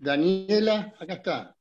[0.00, 1.56] Daniela, acá está.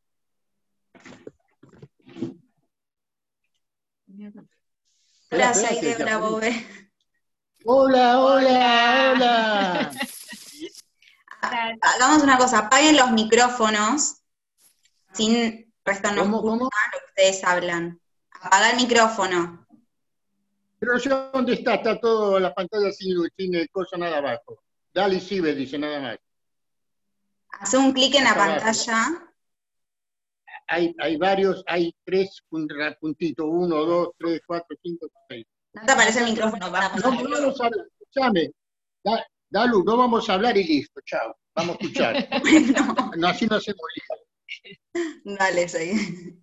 [5.30, 6.40] Hola, Saide Bravo.
[7.66, 9.92] Hola, hola, hola.
[11.82, 14.22] Hagamos una cosa, apaguen los micrófonos,
[15.12, 16.64] sin resto no ¿Cómo, cómo?
[16.64, 18.00] lo que ustedes hablan.
[18.42, 19.68] Apaga el micrófono.
[20.80, 21.76] Pero yo, ¿dónde está?
[21.76, 24.64] Está todo la pantalla sin luz, sin el coso nada abajo.
[24.94, 26.20] Dale Sibel, dice nada más.
[27.52, 29.26] Hace un clic en la pantalla.
[30.68, 32.68] Hay, hay varios, hay tres pun-
[33.00, 35.46] puntitos, uno, dos, tres, cuatro, cinco, seis.
[35.74, 38.52] No te aparece el micrófono para No, no vamos a hablar, escúchame.
[39.04, 41.36] Da- Dalu, no vamos a hablar y listo, chao.
[41.56, 42.30] Vamos a escuchar.
[42.42, 45.36] Bueno, No, así no hacemos lío.
[45.38, 46.38] dale, Saide.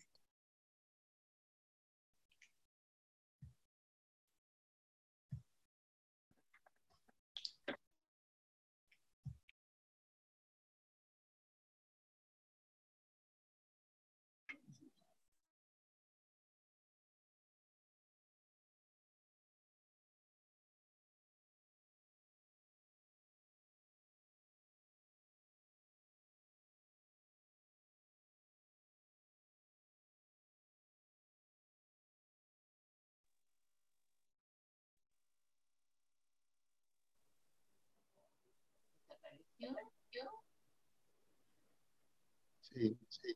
[42.60, 43.34] Sí, sí.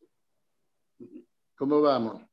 [1.57, 2.30] ¿Cómo vamos?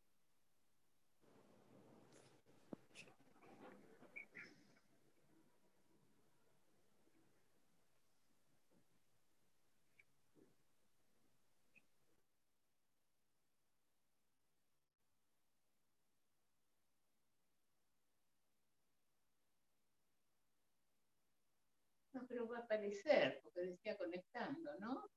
[22.68, 25.10] Aparecer, porque decía conectando, ¿no?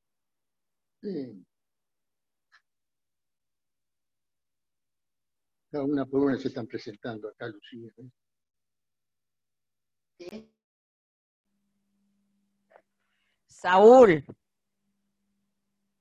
[1.02, 1.44] Sí.
[5.70, 7.90] Cada una por una se están presentando acá, Lucía.
[10.18, 10.48] ¿eh?
[13.46, 14.24] Saúl,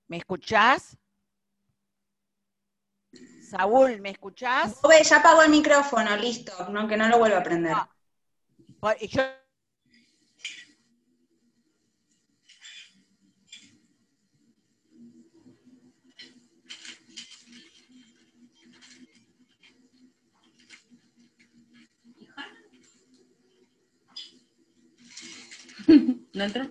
[0.08, 0.98] ¿me escuchás?
[3.50, 4.80] Saúl, ¿me escuchás?
[5.04, 7.74] Ya apagó el micrófono, listo, no, que no lo vuelva a prender.
[7.74, 7.90] Ah.
[9.00, 9.24] Y Yo,
[26.34, 26.70] ¿No entró?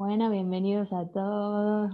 [0.00, 1.92] Bueno, bienvenidos a todos.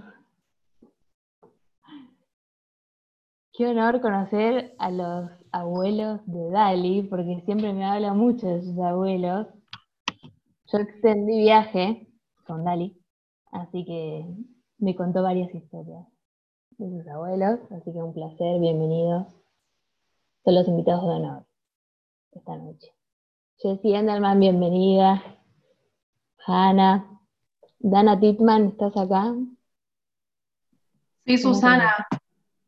[3.52, 8.78] Qué honor conocer a los abuelos de Dali, porque siempre me habla mucho de sus
[8.78, 9.48] abuelos.
[10.72, 12.06] Yo extendí viaje
[12.46, 12.96] con Dali,
[13.50, 14.24] así que
[14.78, 16.06] me contó varias historias
[16.78, 19.26] de sus abuelos, así que un placer, bienvenidos.
[20.44, 21.46] Son los invitados de honor
[22.30, 22.94] esta noche.
[23.56, 25.24] Jessie Endelman, bienvenida.
[26.46, 27.15] Hanna.
[27.78, 29.34] Dana Titman, ¿estás acá?
[31.24, 32.06] Sí, Susana.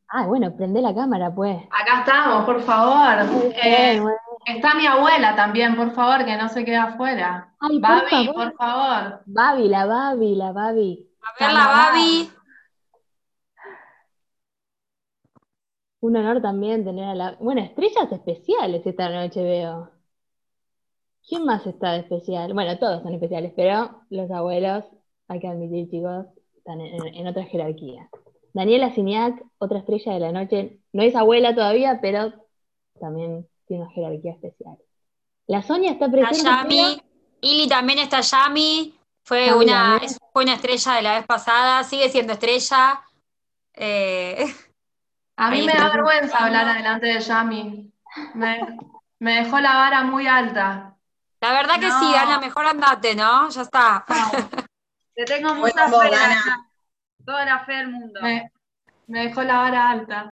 [0.08, 1.56] Ah, bueno, prende la cámara, pues.
[1.70, 3.52] Acá estamos, por favor.
[3.62, 4.02] Eh,
[4.46, 7.54] está mi abuela también, por favor, que no se quede afuera.
[7.60, 8.34] Ay, por Babi, favor.
[8.34, 9.22] por favor.
[9.26, 11.10] Babi, la Babi, la Babi.
[11.22, 12.30] A ver la Babi.
[16.00, 17.36] Un honor también tener a la...
[17.40, 19.90] Bueno, estrellas especiales esta noche veo.
[21.28, 22.54] ¿Quién más está de especial?
[22.54, 24.84] Bueno, todos son especiales, pero los abuelos,
[25.28, 26.26] hay que admitir, chicos,
[26.56, 28.08] están en, en otra jerarquía.
[28.54, 32.32] Daniela Siniak, otra estrella de la noche, no es abuela todavía, pero
[32.98, 34.76] también tiene una jerarquía especial.
[35.46, 36.44] La Sonia está Está presente.
[36.50, 37.02] Yami.
[37.40, 38.94] Ili también está Yami.
[39.22, 40.04] Fue Yami una, también.
[40.10, 41.84] es- fue una estrella de la vez pasada.
[41.84, 43.00] Sigue siendo estrella.
[43.74, 44.44] Eh,
[45.36, 45.84] A mí me está.
[45.84, 47.92] da vergüenza hablar adelante de Yami.
[48.34, 48.58] Me,
[49.20, 50.96] me dejó la vara muy alta.
[51.40, 52.16] la verdad que sí, No.
[52.16, 53.48] Ana, mejor andate, ¿no?
[53.50, 54.04] Ya está.
[55.18, 56.70] Te tengo mucha fe, Ana.
[57.26, 58.20] Toda la fe del mundo.
[58.22, 58.52] Me,
[59.08, 60.30] me dejó la vara alta.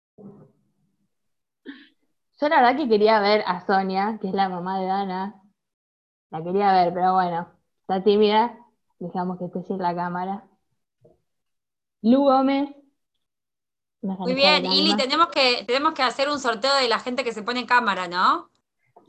[2.41, 5.35] Yo la verdad que quería ver a Sonia, que es la mamá de Dana.
[6.31, 8.57] La quería ver, pero bueno, está tímida.
[8.99, 10.47] Dejamos que esté sin la cámara.
[12.01, 12.75] Lu Gómez.
[14.01, 17.43] Muy bien, Ili, tenemos que, tenemos que hacer un sorteo de la gente que se
[17.43, 18.49] pone en cámara, ¿no?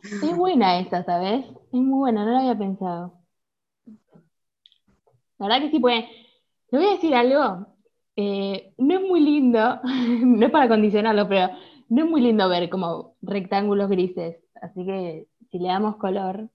[0.04, 1.46] Es buena esta, ¿sabes?
[1.46, 3.21] Es muy buena, no la había pensado.
[5.42, 6.06] La verdad que sí, pues.
[6.70, 7.68] Te voy a decir algo.
[8.16, 11.50] eh, no es muy lindo, no es para condicionarlo, pero
[11.90, 14.38] no es muy lindo ver como rectángulos grises.
[14.62, 16.50] Así que si le damos color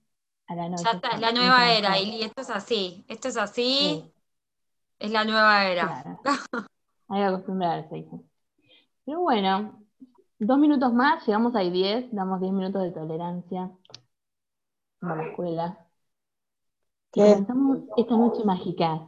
[0.48, 0.84] a la noche.
[0.84, 1.98] Ya está, es la nueva era.
[1.98, 2.22] Ili.
[2.22, 3.04] Esto es así.
[3.08, 4.02] Esto es así.
[4.02, 4.12] Sí,
[4.98, 5.86] Es la nueva era.
[5.86, 6.20] claro.
[7.08, 8.06] Hay que acostumbrarse.
[9.04, 9.82] Pero bueno,
[10.38, 13.70] dos minutos más, llegamos a 10, damos 10 minutos de tolerancia.
[15.00, 15.85] A la escuela.
[17.10, 19.06] Comenzamos esta noche mágica.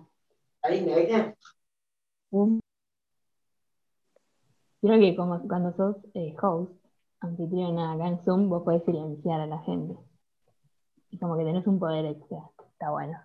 [4.80, 6.72] Creo que como cuando sos eh, host,
[7.20, 9.94] anfitriona acá en Zoom, vos podés silenciar a la gente.
[11.10, 12.38] Y como que tenés un poder extra.
[12.72, 13.18] Está bueno.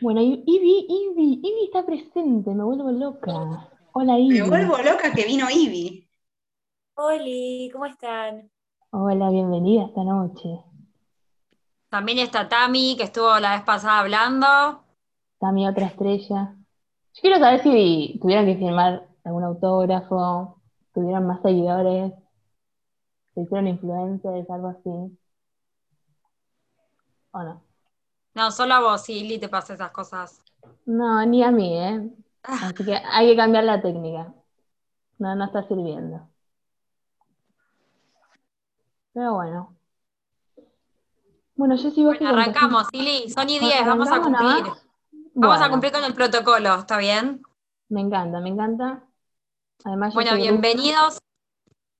[0.00, 3.70] Bueno, Ivy, Ivy, Ivy está presente, me vuelvo loca.
[3.92, 4.40] Hola Ivy.
[4.40, 6.08] Me vuelvo loca que vino Ivy.
[6.94, 8.50] Oli, ¿cómo están?
[8.94, 10.60] Hola, bienvenida esta noche.
[11.90, 14.84] También está Tami, que estuvo la vez pasada hablando.
[15.34, 16.56] Está mi otra estrella.
[17.14, 20.62] Yo quiero saber si tuvieron que firmar algún autógrafo,
[20.94, 22.12] tuvieron más seguidores,
[23.34, 25.18] se hicieron influencers, algo así.
[27.32, 27.62] ¿O no?
[28.34, 30.42] No, solo a vos, sí, Ili, te pasa esas cosas.
[30.86, 32.10] No, ni a mí, ¿eh?
[32.42, 34.34] Así que hay que cambiar la técnica.
[35.18, 36.31] No, no está sirviendo.
[39.12, 39.76] Pero bueno.
[41.54, 43.30] Bueno, yo sigo Bueno, arrancamos, Ili.
[43.30, 44.72] Son y 10, vamos a ¿Arrancamos cumplir.
[45.34, 47.42] Vamos a cumplir con el protocolo, ¿está bien?
[47.88, 49.04] Me encanta, me encanta.
[49.84, 51.18] Además, Bueno, bienvenidos,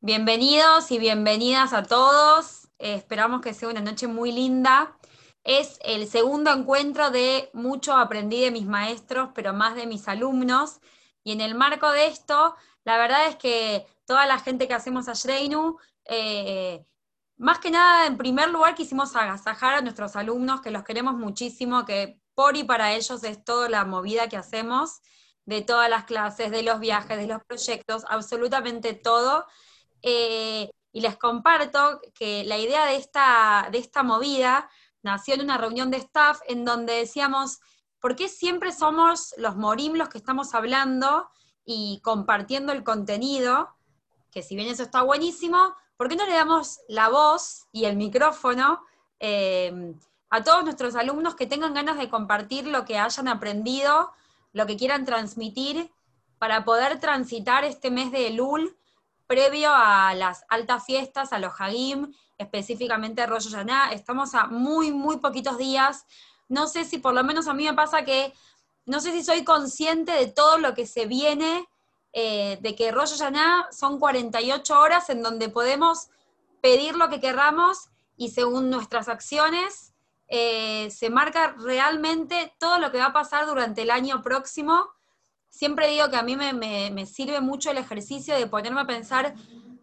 [0.01, 2.69] bienvenidos y bienvenidas a todos.
[2.79, 4.97] Eh, esperamos que sea una noche muy linda.
[5.45, 10.81] Es el segundo encuentro de mucho aprendí de mis maestros, pero más de mis alumnos.
[11.25, 12.55] Y en el marco de esto,
[12.85, 16.87] la verdad es que toda la gente que hacemos a Shreinu, eh,
[17.43, 21.85] más que nada, en primer lugar, quisimos agasajar a nuestros alumnos, que los queremos muchísimo,
[21.85, 25.01] que por y para ellos es toda la movida que hacemos,
[25.45, 29.45] de todas las clases, de los viajes, de los proyectos, absolutamente todo.
[30.03, 34.71] Eh, y les comparto que la idea de esta, de esta movida
[35.03, 37.59] nació en una reunión de staff en donde decíamos,
[37.99, 41.29] ¿por qué siempre somos los morim los que estamos hablando
[41.65, 43.69] y compartiendo el contenido?
[44.31, 47.95] Que si bien eso está buenísimo, ¿por qué no le damos la voz y el
[47.95, 48.85] micrófono
[49.21, 49.95] eh,
[50.31, 54.11] a todos nuestros alumnos que tengan ganas de compartir lo que hayan aprendido,
[54.53, 55.93] lo que quieran transmitir,
[56.41, 58.77] para poder transitar este mes de Elul
[59.29, 63.93] previo a las altas fiestas, a los Hagim, específicamente Rosh Hashanah.
[63.93, 66.05] Estamos a muy, muy poquitos días.
[66.49, 68.35] No sé si, por lo menos a mí me pasa que,
[68.87, 71.65] no sé si soy consciente de todo lo que se viene,
[72.13, 76.09] eh, de que Rosh Hashanah son 48 horas en donde podemos
[76.61, 79.93] pedir lo que querramos y según nuestras acciones
[80.29, 84.89] eh, se marca realmente todo lo que va a pasar durante el año próximo.
[85.49, 89.35] siempre digo que a mí me, sirve mucho el ejercicio de ponerme a pensar,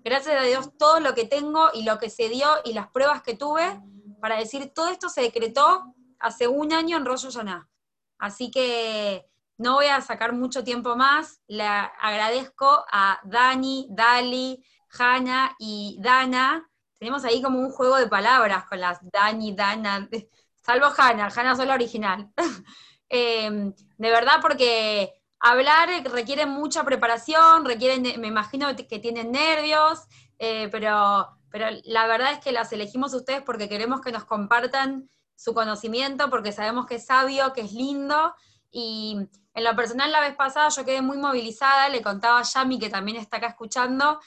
[0.03, 3.21] gracias a Dios, todo lo que tengo y lo que se dio y las pruebas
[3.21, 3.79] que tuve,
[4.19, 7.69] para decir, todo esto se decretó hace un año en Rosh Hashanah.
[8.17, 9.28] Así que
[9.60, 11.42] no voy a sacar mucho tiempo más.
[11.48, 14.63] Le agradezco a Dani, Dali,
[14.98, 16.68] Hanna y Dana.
[16.98, 20.10] Tenemos ahí como un juego de palabras con las Dani, Dana,
[20.56, 22.32] salvo Hanna, Hanna soy la original.
[23.12, 30.06] Eh, de verdad, porque hablar requiere mucha preparación, requieren, me imagino que tienen nervios,
[30.38, 35.10] eh, pero, pero la verdad es que las elegimos ustedes porque queremos que nos compartan
[35.36, 38.36] su conocimiento, porque sabemos que es sabio, que es lindo,
[38.72, 39.18] y
[39.60, 42.89] en lo personal la vez pasada yo quedé muy movilizada, le contaba a Yami, que
[42.89, 44.20] también está acá escuchando,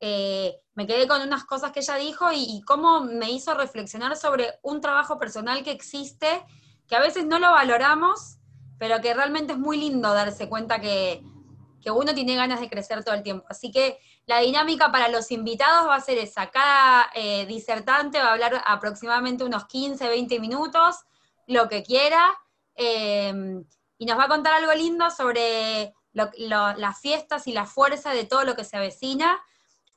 [0.00, 4.16] eh, me quedé con unas cosas que ella dijo y, y cómo me hizo reflexionar
[4.16, 6.44] sobre un trabajo personal que existe,
[6.86, 8.38] que a veces no lo valoramos,
[8.78, 11.22] pero que realmente es muy lindo darse cuenta que,
[11.82, 13.44] que uno tiene ganas de crecer todo el tiempo.
[13.48, 16.48] Así que la dinámica para los invitados va a ser esa.
[16.50, 20.96] Cada eh, disertante va a hablar aproximadamente unos 15, 20 minutos,
[21.46, 22.38] lo que quiera,
[22.76, 23.62] eh,
[23.98, 26.30] y nos va a contar algo lindo sobre lo-
[26.76, 29.38] las fiestas y la fuerza de todo lo que se avecina.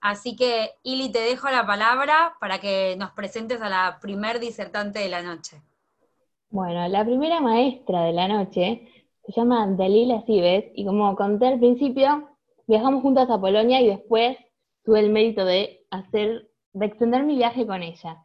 [0.02, 5.00] Así que, Ili, te dejo la palabra para que nos presentes a la primer disertante
[5.00, 5.62] de la noche.
[6.50, 8.88] Bueno, la primera maestra de la noche
[9.26, 12.30] se llama Dalila Sibet y como conté al principio,
[12.68, 14.38] viajamos juntas a Polonia y después
[14.84, 18.18] tuve el mérito de hacer, de extender mi viaje con ella.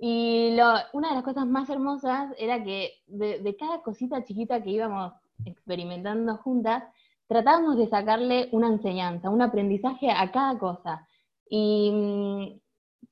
[0.00, 4.70] Y lo- una de las cosas más hermosas era que de, cada cosita chiquita que
[4.70, 5.12] íbamos
[5.44, 6.84] experimentando juntas,
[7.28, 11.06] tratábamos de sacarle una enseñanza, un aprendizaje a cada cosa.
[11.50, 12.60] Y mm,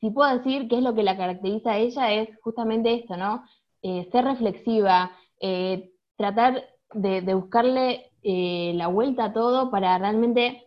[0.00, 3.44] si puedo decir qué es lo que la caracteriza a ella, es justamente esto, ¿no?
[3.82, 6.64] Eh, ser reflexiva, eh, tratar
[6.94, 10.64] de, de buscarle eh, la vuelta a todo para realmente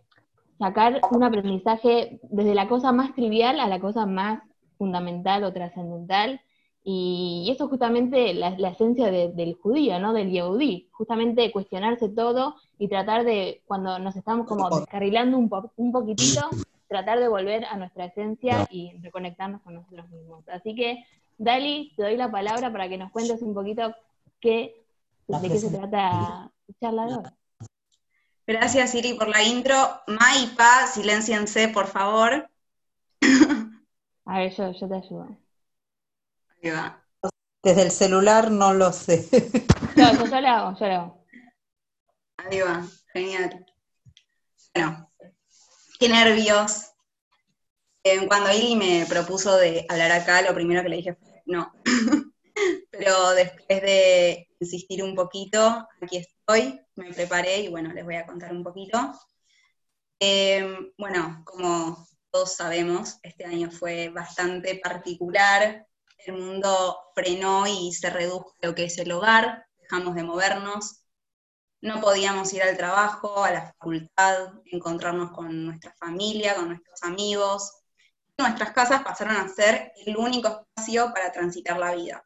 [0.60, 4.42] sacar un aprendizaje desde la cosa más trivial a la cosa más
[4.82, 6.42] fundamental o trascendental.
[6.84, 10.12] Y, y eso es justamente la, la esencia de- del judío, ¿no?
[10.12, 15.72] Del yehudí, justamente cuestionarse todo y tratar de, cuando nos estamos como descarrilando un, po-
[15.76, 16.42] un poquitito,
[16.88, 20.44] tratar de volver a nuestra esencia y reconectarnos con nosotros mismos.
[20.50, 21.06] Así que,
[21.38, 23.94] Dali, te doy la palabra para que nos cuentes un poquito
[24.40, 24.84] qué,
[25.28, 25.98] de qué se trata
[26.68, 27.24] la charla de hoy.
[28.48, 29.76] Gracias, Siri, por la intro.
[30.08, 32.50] Ma y Pa, silenciense, por favor.
[34.32, 35.38] A ver, yo, yo te ayudo.
[36.48, 37.06] Ahí va.
[37.62, 39.28] Desde el celular no lo sé.
[39.98, 41.26] Yo, yo, yo lo hago, yo lo hago.
[42.38, 43.66] Ahí va, genial.
[44.74, 45.12] Bueno,
[46.00, 46.92] qué nervios.
[48.06, 51.74] Eh, cuando Ili me propuso de hablar acá, lo primero que le dije fue no.
[52.90, 58.26] Pero después de insistir un poquito, aquí estoy, me preparé y bueno, les voy a
[58.26, 59.12] contar un poquito.
[60.22, 65.86] Eh, bueno, como todos sabemos, este año fue bastante particular.
[66.18, 71.02] El mundo frenó y se redujo lo que es el hogar, dejamos de movernos,
[71.82, 77.82] no podíamos ir al trabajo, a la facultad, encontrarnos con nuestra familia, con nuestros amigos.
[78.38, 82.24] Nuestras casas pasaron a ser el único espacio para transitar la vida.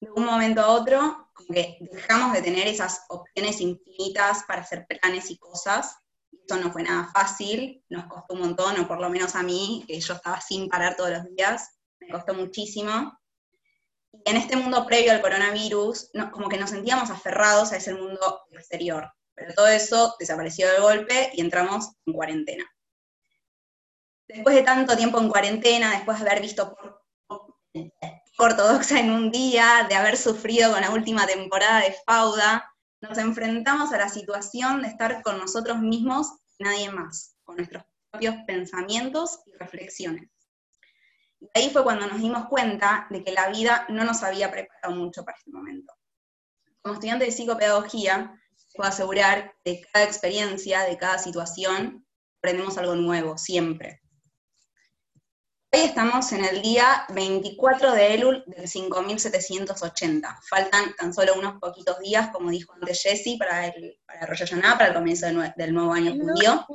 [0.00, 4.86] De un momento a otro, como que dejamos de tener esas opciones infinitas para hacer
[4.88, 5.96] planes y cosas.
[6.50, 9.84] Eso no fue nada fácil, nos costó un montón, o por lo menos a mí,
[9.86, 13.16] que yo estaba sin parar todos los días, me costó muchísimo.
[14.12, 17.94] Y en este mundo previo al coronavirus, no- como que nos sentíamos aferrados a ese
[17.94, 19.08] mundo exterior.
[19.32, 22.64] Pero todo eso desapareció de golpe y entramos en cuarentena.
[24.26, 27.04] Después de tanto tiempo en cuarentena, después de haber visto por,
[28.38, 32.68] ortodoxa en un día, de haber sufrido con la última temporada de Fauda,
[33.02, 38.36] nos enfrentamos a la situación de estar con nosotros mismos nadie más, con nuestros propios
[38.46, 40.30] pensamientos y reflexiones.
[41.40, 44.94] Y ahí fue cuando nos dimos cuenta de que la vida no nos había preparado
[44.94, 45.92] mucho para este momento.
[46.82, 48.38] Como estudiante de psicopedagogía,
[48.74, 52.06] puedo asegurar que de cada experiencia, de cada situación,
[52.38, 53.99] aprendemos algo nuevo, siempre.
[55.72, 60.40] Hoy estamos en el día 24 de Elul del 5780.
[60.48, 64.76] Faltan tan solo unos poquitos días, como dijo antes Jesse, para el, para Rosh Hashanah,
[64.78, 66.66] para el comienzo de nue- del nuevo año judío.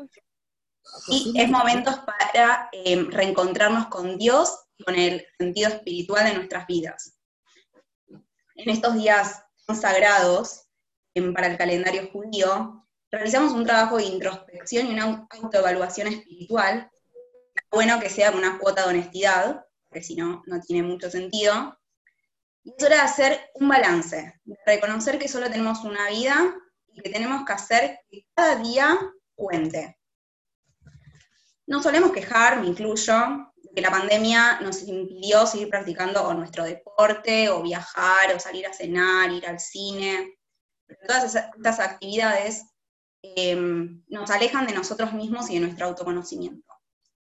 [1.10, 6.66] Y es momento para eh, reencontrarnos con Dios y con el sentido espiritual de nuestras
[6.66, 7.18] vidas.
[8.56, 9.44] En estos días
[9.78, 10.68] sagrados
[11.16, 16.90] em, para el calendario judío, realizamos un trabajo de introspección y una au- autoevaluación espiritual.
[17.72, 21.78] Bueno que sea con una cuota de honestidad, porque si no, no tiene mucho sentido.
[22.64, 26.56] Y es hora de hacer un balance, de reconocer que solo tenemos una vida
[26.94, 28.98] y que tenemos que hacer que cada día
[29.36, 30.00] cuente.
[31.68, 37.50] Nos solemos quejar, me incluyo, de que la pandemia nos impidió seguir practicando nuestro deporte,
[37.50, 40.38] o viajar, o salir a cenar, ir al cine.
[40.86, 42.64] Pero todas estas actividades
[43.24, 43.56] eh,
[44.08, 46.75] nos alejan de nosotros mismos y de nuestro autoconocimiento.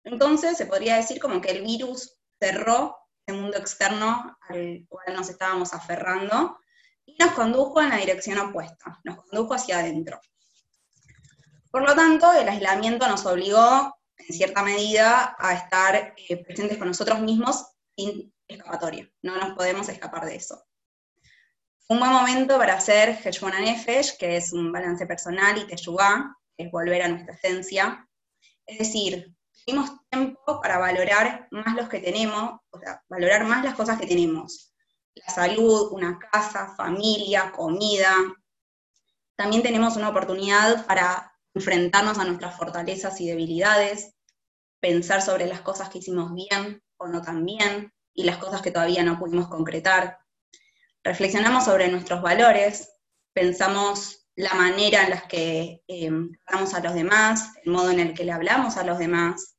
[0.04, 2.96] Entonces, se podría decir como que el virus cerró
[3.26, 6.58] ese mundo externo al cual nos estábamos aferrando
[7.06, 10.20] y nos condujo en la dirección opuesta, nos condujo hacia adentro.
[11.70, 16.88] Por lo tanto, el aislamiento nos obligó, en cierta medida, a estar eh, presentes con
[16.88, 19.10] nosotros mismos sin escapatoria.
[19.22, 20.64] No nos podemos escapar de eso.
[21.88, 26.64] Un buen momento para hacer Heshbon Nefesh, que es un balance personal, y Teshuvah, que
[26.64, 28.08] es volver a nuestra esencia.
[28.66, 29.34] Es decir,
[29.64, 34.06] tuvimos tiempo para valorar más los que tenemos, o sea, valorar más las cosas que
[34.06, 34.72] tenemos.
[35.14, 38.14] La salud, una casa, familia, comida.
[39.36, 44.14] También tenemos una oportunidad para enfrentarnos a nuestras fortalezas y debilidades,
[44.80, 48.70] pensar sobre las cosas que hicimos bien o no tan bien, y las cosas que
[48.70, 50.18] todavía no pudimos concretar.
[51.02, 52.92] Reflexionamos sobre nuestros valores,
[53.32, 56.10] pensamos la manera en la que eh,
[56.44, 59.53] tratamos a los demás, el modo en el que le hablamos a los demás,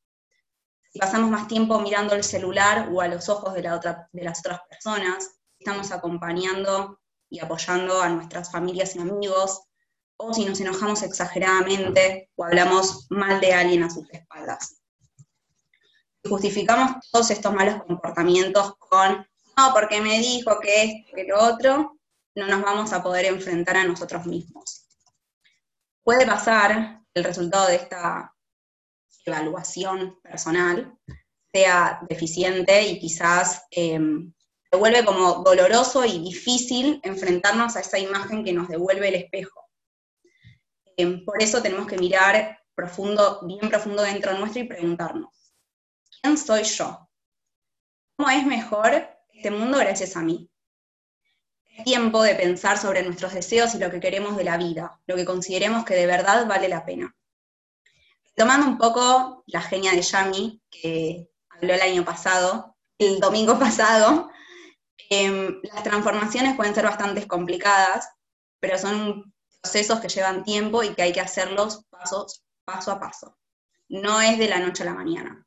[0.96, 5.30] si pasamos más tiempo mirando el celular o a los ojos de, las otras personas,
[5.60, 9.64] estamos acompañando y apoyando a nuestras familias y amigos,
[10.16, 14.78] o si nos enojamos exageradamente o hablamos mal de alguien a sus espaldas.
[16.24, 19.28] Justificamos todos estos malos comportamientos con,
[19.58, 22.00] no, porque me dijo que esto, que lo otro,
[22.36, 24.86] no nos vamos a poder enfrentar a nosotros mismos.
[26.06, 28.35] Puede pasar el resultado de esta
[29.26, 30.98] evaluación personal
[31.52, 34.00] sea deficiente y quizás eh,
[34.72, 39.62] se como doloroso y difícil enfrentarnos a esa imagen que nos devuelve el espejo.
[40.98, 45.54] Eh, por eso tenemos que mirar profundo, bien profundo dentro nuestro y preguntarnos,
[46.22, 47.10] ¿quién soy yo?
[48.18, 50.50] ¿Cómo es mejor este mundo gracias a mí?
[51.78, 55.16] Es tiempo de pensar sobre nuestros deseos y lo que queremos de la vida, lo
[55.16, 57.16] que consideremos que de verdad vale la pena.
[58.36, 64.30] Tomando un poco la genia de Yami, que habló el año pasado, el domingo pasado,
[65.10, 68.10] eh, las transformaciones pueden ser bastante complicadas,
[68.60, 73.38] pero son procesos que llevan tiempo y que hay que hacerlos paso a paso.
[73.88, 75.46] No es de la noche a la mañana.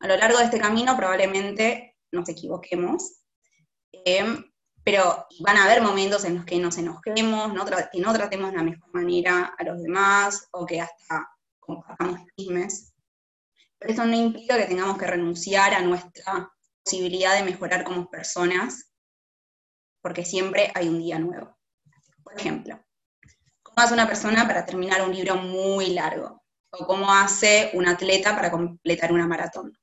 [0.00, 3.20] A lo largo de este camino probablemente nos equivoquemos,
[3.92, 4.44] eh,
[4.82, 8.56] pero van a haber momentos en los que nos enojemos, no que no tratemos de
[8.56, 11.28] la mejor manera a los demás, o que hasta
[11.68, 12.94] compartamos chismes.
[13.78, 16.50] Pero eso no implica que tengamos que renunciar a nuestra
[16.82, 18.90] posibilidad de mejorar como personas,
[20.00, 21.56] porque siempre hay un día nuevo.
[22.24, 22.82] Por ejemplo,
[23.62, 26.42] ¿cómo hace una persona para terminar un libro muy largo?
[26.70, 29.78] ¿O cómo hace un atleta para completar una maratón?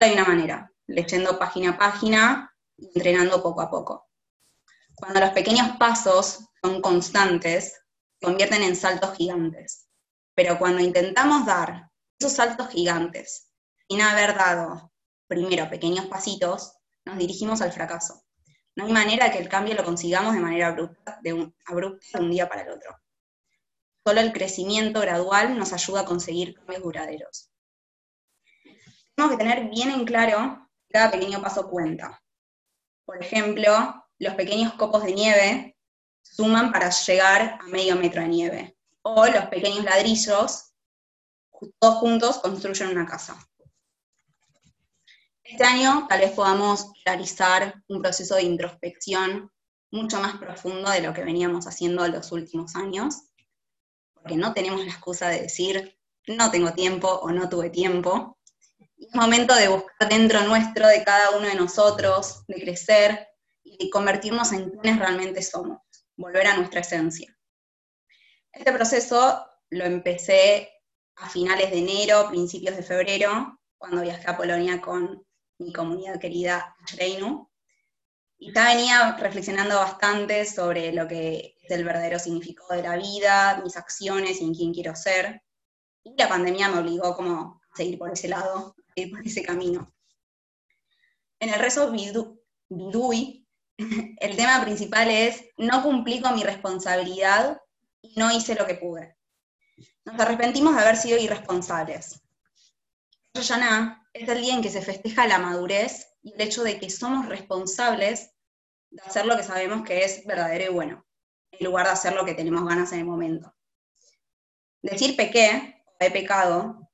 [0.00, 4.08] Hay una manera, leyendo página a página entrenando poco a poco.
[4.94, 7.74] Cuando los pequeños pasos son constantes,
[8.18, 9.89] se convierten en saltos gigantes.
[10.40, 13.52] Pero cuando intentamos dar esos saltos gigantes
[13.86, 14.90] sin haber dado
[15.26, 18.24] primero pequeños pasitos, nos dirigimos al fracaso.
[18.74, 21.54] No hay manera que el cambio lo consigamos de manera abrupta de un,
[22.30, 22.96] día para el otro.
[24.02, 27.50] Solo el crecimiento gradual nos ayuda a conseguir cambios duraderos.
[29.14, 32.18] Tenemos que tener bien en claro que cada pequeño paso cuenta.
[33.04, 35.76] Por ejemplo, los pequeños copos de nieve
[36.22, 38.79] suman para llegar a medio metro de nieve.
[39.02, 40.72] O los pequeños ladrillos,
[41.78, 43.36] todos juntos, construyen una casa.
[45.42, 49.50] Este año tal vez podamos realizar un proceso de introspección
[49.90, 53.30] mucho más profundo de lo que veníamos haciendo en los últimos años,
[54.14, 58.38] porque no tenemos la excusa de decir no tengo tiempo o no tuve tiempo.
[58.96, 63.28] Es momento de buscar dentro nuestro, de cada uno de nosotros, de crecer
[63.64, 65.78] y de convertirnos en quienes realmente somos,
[66.16, 67.36] volver a nuestra esencia.
[68.52, 70.68] Este proceso lo empecé
[71.16, 75.24] a finales de enero, principios de febrero, cuando viajé a Polonia con
[75.58, 77.48] mi comunidad querida Reinu.
[78.38, 83.60] Y ya venía reflexionando bastante sobre lo que es el verdadero significado de la vida,
[83.62, 85.42] mis acciones y en quién quiero ser.
[86.02, 89.42] Y la pandemia me obligó como a seguir por ese lado, a ir por ese
[89.42, 89.92] camino.
[91.38, 93.46] En el rezo Bidui,
[93.78, 97.60] el tema principal es, no cumplí con mi responsabilidad
[98.16, 99.16] no hice lo que pude.
[100.04, 102.22] Nos arrepentimos de haber sido irresponsables.
[103.34, 103.52] Rosh
[104.12, 107.26] es el día en que se festeja la madurez y el hecho de que somos
[107.26, 108.32] responsables
[108.90, 111.06] de hacer lo que sabemos que es verdadero y bueno.
[111.52, 113.54] en lugar de hacer lo que tenemos ganas en el momento.
[114.82, 116.90] Decir pequé o he pecado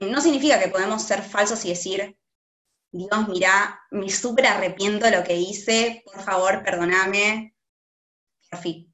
[0.00, 2.18] no significa que podemos ser falsos y decir,
[2.90, 7.56] Dios, mira, me súper arrepiento de lo que hice, por favor, perdóname,
[8.50, 8.93] por fin.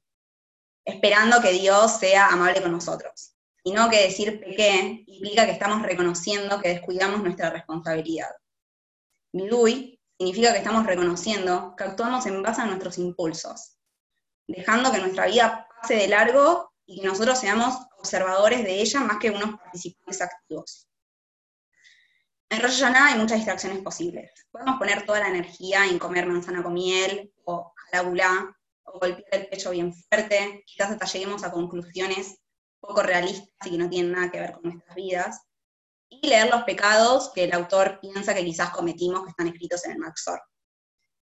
[0.85, 3.35] Esperando que Dios sea amable con nosotros.
[3.63, 8.31] Sino que decir pequé implica que estamos reconociendo que descuidamos nuestra responsabilidad.
[9.33, 13.77] Milui significa que estamos reconociendo que actuamos en base a nuestros impulsos,
[14.47, 19.17] dejando que nuestra vida pase de largo y que nosotros seamos observadores de ella más
[19.17, 20.87] que unos participantes activos.
[22.49, 24.29] En Rosh hay muchas distracciones posibles.
[24.51, 28.57] Podemos poner toda la energía en comer manzana con miel, o halagulá,
[28.93, 32.37] o golpear el pecho bien fuerte, quizás hasta lleguemos a conclusiones
[32.79, 35.41] poco realistas y que no tienen nada que ver con nuestras vidas,
[36.09, 39.91] y leer los pecados que el autor piensa que quizás cometimos que están escritos en
[39.91, 40.41] el Maxor.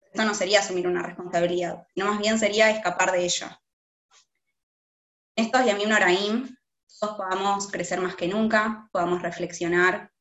[0.00, 3.60] Esto no sería asumir una responsabilidad, sino más bien sería escapar de ella.
[5.36, 6.56] Estos Yamim Noraim,
[7.00, 10.12] todos podamos crecer más que nunca, podamos reflexionar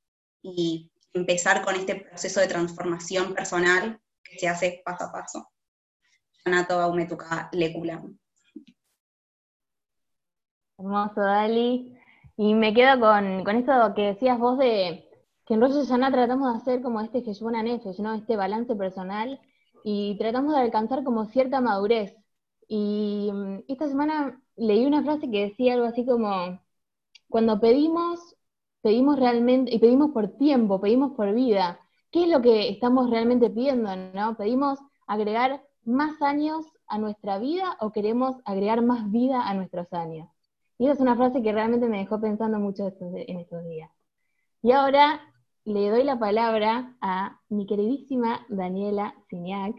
[0.42, 5.51] y empezar con este proceso de transformación personal que se hace paso a paso.
[6.46, 8.18] Anato Aumetuka Lekulam.
[10.78, 11.96] Hermoso, Dali.
[12.38, 15.08] Y me quedo con, con esto que decías vos de
[15.46, 18.14] que en Rosh Hashanah tratamos de hacer como este Jeshbon Nefesh, ¿no?
[18.14, 19.40] Este balance personal
[19.84, 22.16] y tratamos de alcanzar como cierta madurez.
[22.68, 26.60] Y mm, esta semana leí una frase que decía algo así como,
[27.30, 28.36] cuando pedimos
[28.82, 31.80] pedimos realmente, y pedimos por tiempo, pedimos por vida.
[32.12, 33.96] ¿Qué es lo que estamos realmente pidiendo?
[33.96, 34.36] ¿no?
[34.36, 40.30] ¿Pedimos agregar más años a nuestra vida o queremos agregar más vida a nuestros años?
[40.78, 43.92] Y esa es una frase que realmente me dejó pensando mucho en estos días.
[44.64, 45.22] Y ahora
[45.66, 49.76] le doy la palabra a mi queridísima Daniela Siniak,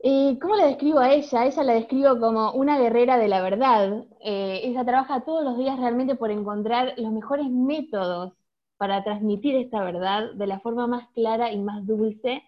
[0.00, 1.46] eh, ¿Cómo la describo a ella?
[1.46, 4.04] Ella la describo como una guerrera de la verdad.
[4.20, 8.32] Eh, ella trabaja todos los días realmente por encontrar los mejores métodos
[8.76, 12.42] para transmitir esta verdad de la forma más clara y más dulce.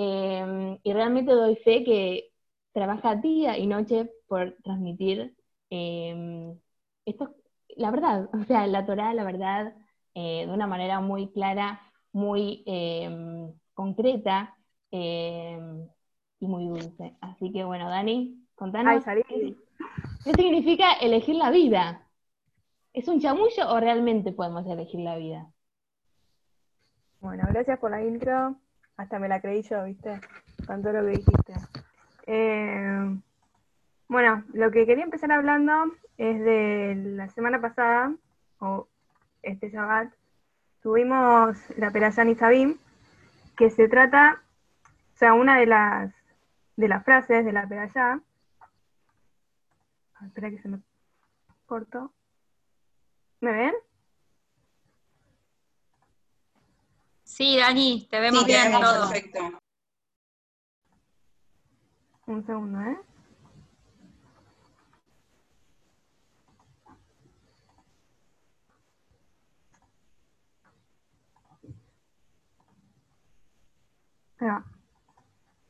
[0.00, 2.30] Em, y realmente doy fe que
[2.72, 5.34] trabaja día y noche por transmitir
[5.70, 6.56] em,
[7.04, 7.34] esto,
[7.76, 9.74] la verdad, o sea, la Torah, la verdad,
[10.14, 11.80] eh, de una manera muy clara,
[12.12, 14.54] muy em, concreta
[14.92, 17.16] y muy dulce.
[17.20, 19.04] Así que bueno, Dani, contanos.
[19.04, 19.56] ¿qué,
[20.36, 22.06] significa elegir la vida?
[22.92, 25.50] ¿Es un chamullo o realmente podemos elegir la vida?
[27.20, 28.60] Bueno, gracias por la intro.
[28.98, 30.20] Hasta me la creí yo, ¿viste?
[30.66, 31.54] Con todo lo que dijiste.
[32.26, 33.16] Eh,
[34.08, 35.72] bueno, lo que quería empezar hablando
[36.18, 38.12] es de la semana pasada,
[38.58, 38.88] o
[39.42, 40.12] este Shabbat,
[40.82, 42.76] tuvimos la Perayán Sabim,
[43.56, 44.42] que se trata,
[45.14, 46.12] o sea, una de las
[46.76, 48.20] de las frases de la pedalla.
[50.24, 50.80] Espera que se me
[51.66, 52.12] cortó.
[53.40, 53.74] ¿Me ven?
[57.38, 59.10] Sí, Dani, te vemos bien todo.
[59.10, 59.38] Perfecto.
[62.26, 62.98] Un segundo, ¿eh?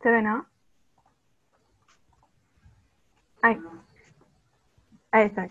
[0.01, 0.47] ¿Se ve, no?
[3.43, 3.59] Ahí.
[5.11, 5.47] Ahí está.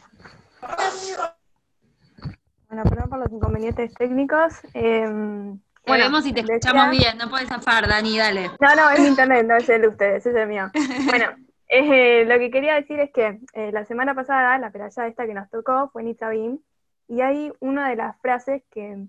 [2.70, 4.62] Bueno, perdón por los inconvenientes técnicos.
[4.74, 8.52] Eh, bueno, vemos si te escuchamos bien, no puedes zafar, Dani, dale.
[8.60, 10.70] No, no, es mi internet, no es el de ustedes, es el mío.
[11.06, 11.26] Bueno,
[11.68, 15.34] eh, lo que quería decir es que eh, la semana pasada, la peralla esta que
[15.34, 16.60] nos tocó fue Nitzabim,
[17.08, 19.08] y hay una de las frases que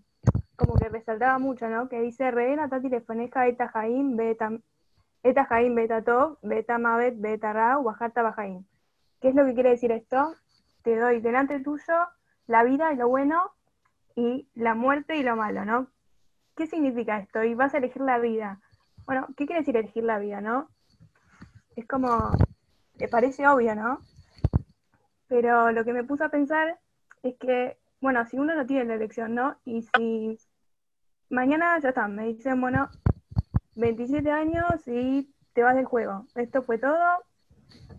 [0.57, 1.89] como que resaltaba mucho, ¿no?
[1.89, 4.51] Que dice, Revena tati lefoneja eta jaim beta,
[5.23, 8.65] eta jaim beta tov, beta mavet beta ra, bajata bajaim.
[9.21, 10.35] ¿Qué es lo que quiere decir esto?
[10.83, 12.09] Te doy delante tuyo
[12.49, 13.53] la vida y lo bueno
[14.17, 15.87] y la muerte y lo malo, ¿no?
[16.59, 17.45] ¿Qué significa esto?
[17.45, 18.61] Y vas a elegir la vida.
[19.07, 20.69] Bueno, ¿qué quiere decir elegir la vida, no?
[21.77, 22.33] Es como,
[22.97, 24.01] te parece obvio, ¿no?
[25.29, 26.81] Pero lo que me puso a pensar
[27.23, 29.57] es que, bueno, si uno no tiene la elección, ¿no?
[29.65, 30.37] Y si
[31.31, 32.89] mañana ya está, me dicen, bueno,
[33.77, 36.27] 27 años y te vas del juego.
[36.35, 37.23] Esto fue todo,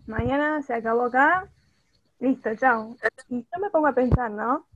[0.06, 1.48] mañana se acabó acá,
[2.18, 2.94] listo, chao.
[3.30, 4.66] Y yo me pongo a pensar, ¿no?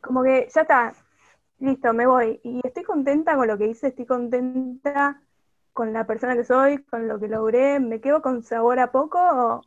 [0.00, 0.92] Como que ya está,
[1.58, 2.40] listo, me voy.
[2.42, 5.20] Y estoy contenta con lo que hice, estoy contenta
[5.72, 9.62] con la persona que soy, con lo que logré, me quedo con sabor a poco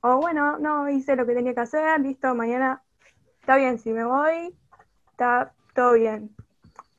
[0.00, 2.82] o, bueno, no, hice lo que tenía que hacer, listo, mañana
[3.40, 4.56] está bien, si me voy,
[5.10, 6.34] está todo bien.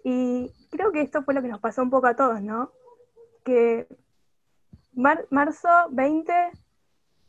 [0.04, 2.72] Y creo que esto fue lo que nos pasó un poco a todos, ¿no?
[3.44, 3.88] Que
[4.94, 6.34] mar- marzo 20,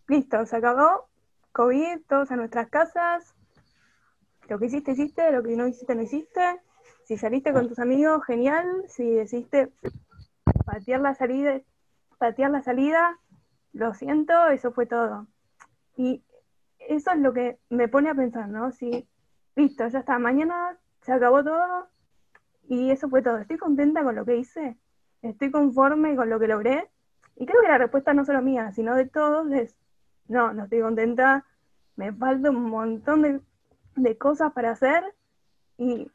[0.09, 1.07] listo, se acabó,
[1.53, 3.35] COVID, todos a nuestras casas,
[4.51, 6.61] lo que hiciste, hiciste, lo que no hiciste, no hiciste,
[7.05, 9.73] si saliste con tus amigos, genial, si decidiste
[10.67, 11.61] patear la salida,
[12.19, 13.17] patear la salida,
[13.73, 15.29] lo siento, eso fue todo.
[15.97, 16.25] Y
[16.81, 18.73] eso es lo que me pone a pensar, ¿no?
[18.73, 19.09] Si,
[19.55, 21.87] listo, ya está, mañana se acabó todo
[22.69, 23.39] y eso fue todo.
[23.39, 24.77] ¿Estoy contenta con lo que hice?
[25.23, 26.91] ¿Estoy conforme con lo que logré?
[27.37, 29.77] Y creo que la respuesta no solo mía, sino de todos es,
[30.27, 31.47] no, no estoy contenta,
[31.95, 33.41] me falta un montón de,
[34.03, 35.03] de cosas para hacer
[35.79, 36.11] y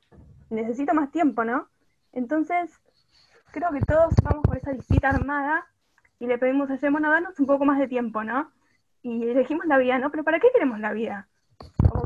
[0.50, 1.68] necesito más tiempo, ¿no?
[2.14, 2.72] Entonces,
[3.52, 5.66] creo que todos vamos por esa visita armada
[6.20, 8.52] y le pedimos a bueno, danos un poco más de tiempo, ¿no?
[9.02, 10.12] Y elegimos la vida, ¿no?
[10.12, 11.28] Pero ¿para qué queremos la vida?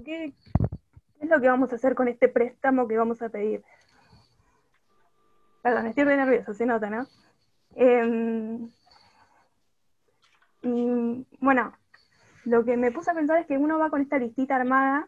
[0.06, 3.64] Que, ¿qué es lo que vamos a hacer con este préstamo que vamos a pedir?
[5.62, 7.06] Perdón, estoy re nervioso, se nota, ¿no?
[7.76, 8.70] Em,
[10.62, 11.74] y bueno,
[12.46, 15.08] lo que me puse a pensar es que uno va con esta listita armada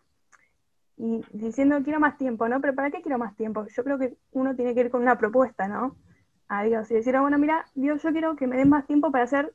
[1.02, 2.62] y diciendo quiero más tiempo, ¿no?
[2.62, 3.66] Pero ¿para qué quiero más tiempo?
[3.76, 5.96] Yo creo que uno tiene que ir con una propuesta, ¿no?
[6.48, 9.12] A Dios y decir, ah, bueno, mira, Dios, yo quiero que me den más tiempo
[9.12, 9.52] para hacer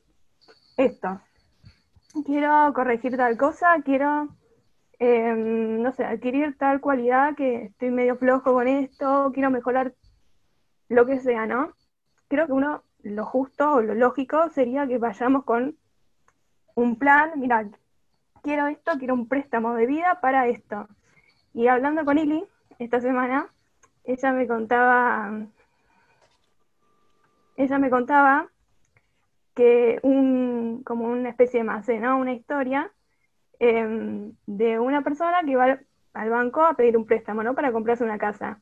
[0.75, 1.21] esto.
[2.25, 4.35] Quiero corregir tal cosa, quiero,
[4.99, 9.93] em, no sé, adquirir tal cualidad que estoy medio flojo con esto, quiero mejorar
[10.89, 11.71] lo que sea, ¿no?
[12.27, 15.77] Creo que uno, lo justo o lo lógico sería que vayamos con
[16.75, 17.69] un plan, mira,
[18.43, 20.89] quiero esto, quiero un préstamo de vida para esto.
[21.53, 22.45] Y hablando con Ili
[22.79, 23.47] esta semana,
[24.03, 25.31] ella me contaba,
[27.55, 28.49] ella me contaba
[29.55, 31.99] que un, como una especie de macé.
[31.99, 32.91] Una historia
[33.59, 37.55] em, de una persona que va al, al banco a pedir un préstamo, ¿no?
[37.55, 38.61] Para comprarse una casa.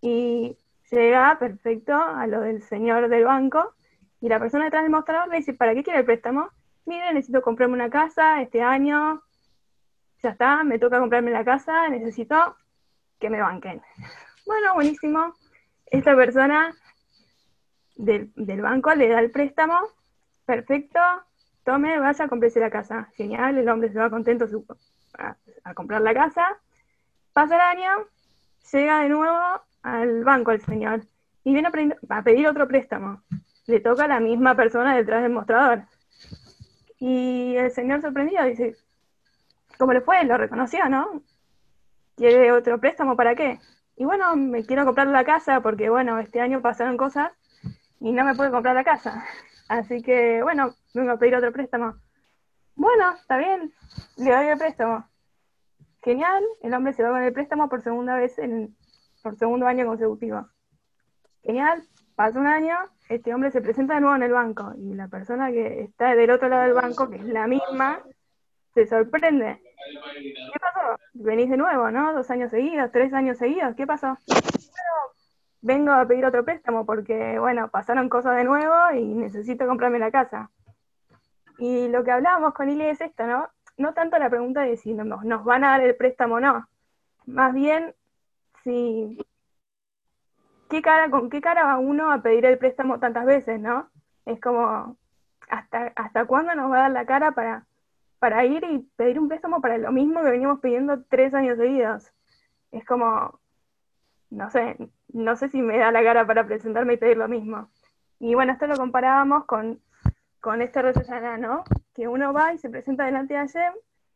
[0.00, 0.56] Y
[0.90, 3.74] llega perfecto a lo del señor del banco
[4.20, 6.50] y la persona detrás del mostrador le dice, ¿para qué quiere el préstamo?
[6.84, 9.22] Mire, necesito comprarme una casa este año,
[10.22, 12.56] ya está, me toca comprarme la casa, necesito
[13.18, 13.82] que me banquen.
[14.46, 15.34] Bueno, buenísimo.
[15.86, 16.74] Esta persona
[17.96, 19.78] del, banco le da el préstamo,
[20.44, 21.00] perfecto,
[21.64, 23.08] tome, vaya, cómprese la casa.
[23.16, 24.46] Genial, el hombre se va contento
[25.18, 26.58] a, comprar la casa.
[27.32, 28.06] Pasa el año,
[28.72, 31.02] llega de nuevo al banco el señor
[31.44, 33.22] y viene a, a pedir otro préstamo.
[33.66, 35.84] Le toca a la misma persona detrás del mostrador.
[36.98, 38.76] Y el señor sorprendido dice,
[39.80, 40.22] ¿cómo le fue?
[40.24, 41.22] Lo reconoció, ¿no?
[42.14, 43.58] ¿Quiere otro préstamo para qué?
[43.96, 47.32] Y bueno, me quiero comprar la casa porque, bueno, este año pasaron cosas
[47.98, 49.24] y no me pude comprar la casa.
[49.68, 51.94] Así que, bueno, vengo a pedir otro préstamo.
[52.74, 53.72] Bueno, está bien,
[54.18, 55.08] le doy el préstamo.
[56.02, 58.76] Genial, el hombre se va con el préstamo por segunda vez, en,
[59.22, 60.46] por segundo año consecutivo.
[61.42, 61.82] Genial,
[62.16, 62.76] pasa un año,
[63.08, 66.30] este hombre se presenta de nuevo en el banco y la persona que está del
[66.30, 68.02] otro lado del banco, que es la misma,
[68.74, 69.60] se sorprende.
[69.86, 71.00] ¿Qué pasó?
[71.14, 72.12] Venís de nuevo, ¿no?
[72.12, 74.18] Dos años seguidos, tres años seguidos, ¿qué pasó?
[75.62, 80.10] Vengo a pedir otro préstamo porque, bueno, pasaron cosas de nuevo y necesito comprarme la
[80.10, 80.50] casa.
[81.58, 83.48] Y lo que hablábamos con Ili es esto, ¿no?
[83.76, 86.66] No tanto la pregunta de si nos, nos van a dar el préstamo o no,
[87.26, 87.94] más bien
[88.64, 89.18] si
[90.68, 93.90] qué cara, con qué cara va uno a pedir el préstamo tantas veces, ¿no?
[94.24, 94.96] Es como,
[95.48, 97.66] ¿hasta, hasta cuándo nos va a dar la cara para,
[98.20, 102.12] para ir y pedir un préstamo para lo mismo que veníamos pidiendo tres años seguidos?
[102.70, 103.40] Es como,
[104.30, 104.76] no sé,
[105.12, 107.70] no sé si me da la cara para presentarme y pedir lo mismo.
[108.20, 109.80] Y bueno, esto lo comparábamos con,
[110.40, 111.64] con este Rosh Hashanah, ¿no?
[111.94, 113.72] Que uno va y se presenta delante de Hashem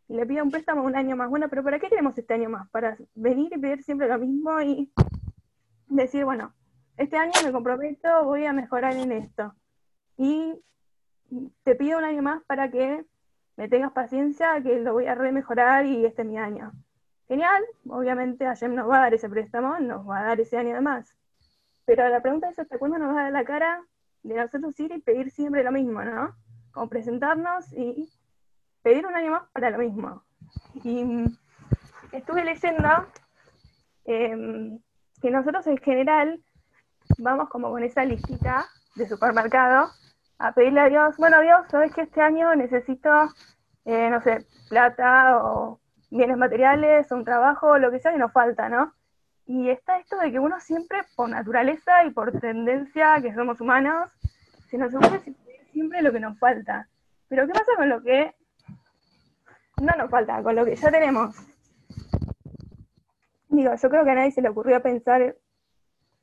[0.08, 1.30] y le pide un préstamo un año más.
[1.30, 2.68] Bueno, pero ¿para qué queremos este año más?
[2.70, 4.92] Para venir y pedir siempre lo mismo y
[5.88, 6.52] decir, bueno,
[6.98, 9.54] este año me comprometo, voy a mejorar en esto.
[10.18, 10.62] Y
[11.62, 13.04] te pido un año más para que
[13.56, 16.72] me tengas paciencia, que lo voy a remejorar y este es mi año.
[17.28, 20.74] Genial, obviamente Hashem nos va a dar ese préstamo, nos va a dar ese año
[20.74, 21.14] de más.
[21.86, 23.82] Pero la pregunta es hasta cuándo nos va a dar la cara
[24.22, 26.34] de nosotros ir y pedir siempre lo mismo, ¿no?
[26.72, 28.10] Como presentarnos y
[28.82, 30.22] pedir un año más para lo mismo.
[30.82, 31.36] Y mm,
[32.12, 33.06] estuve leyendo
[34.04, 34.78] em,
[35.20, 36.42] que nosotros en general
[37.18, 39.90] vamos como con esa listita de supermercado
[40.38, 43.10] a pedirle a Dios, bueno Dios, sabes que este año necesito,
[43.84, 48.68] eh, no sé, plata o bienes materiales, un trabajo, lo que sea que nos falta,
[48.68, 48.92] ¿no?
[49.46, 54.10] Y está esto de que uno siempre, por naturaleza y por tendencia que somos humanos,
[54.70, 55.20] se nos ocurre
[55.72, 56.88] siempre lo que nos falta.
[57.28, 58.34] Pero ¿qué pasa con lo que
[59.82, 61.36] no nos falta, con lo que ya tenemos?
[63.48, 65.36] Digo, yo creo que a nadie se le ocurrió pensar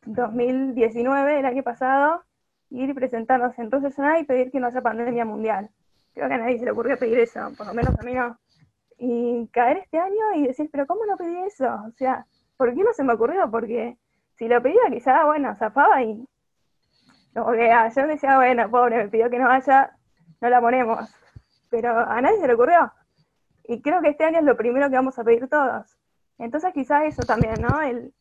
[0.06, 2.24] 2019, el año pasado,
[2.72, 5.70] ir y presentarnos en Hashanah y pedir que no haya pandemia mundial.
[6.14, 8.38] Creo que a nadie se le ocurrió pedir eso, por lo menos a mí no.
[8.98, 11.68] Y caer este año y decir, pero ¿cómo no pedí eso?
[11.88, 12.26] O sea,
[12.58, 13.50] ¿por qué no se me ocurrió?
[13.50, 13.98] Porque
[14.36, 16.26] si lo pedía quizá, bueno, zafaba y
[17.34, 19.96] como que yo decía, bueno, pobre, me pidió que no vaya,
[20.42, 21.10] no la ponemos.
[21.70, 22.92] Pero a nadie se le ocurrió.
[23.64, 25.98] Y creo que este año es lo primero que vamos a pedir todos.
[26.38, 27.82] Entonces quizá eso también, ¿no?
[27.82, 28.14] El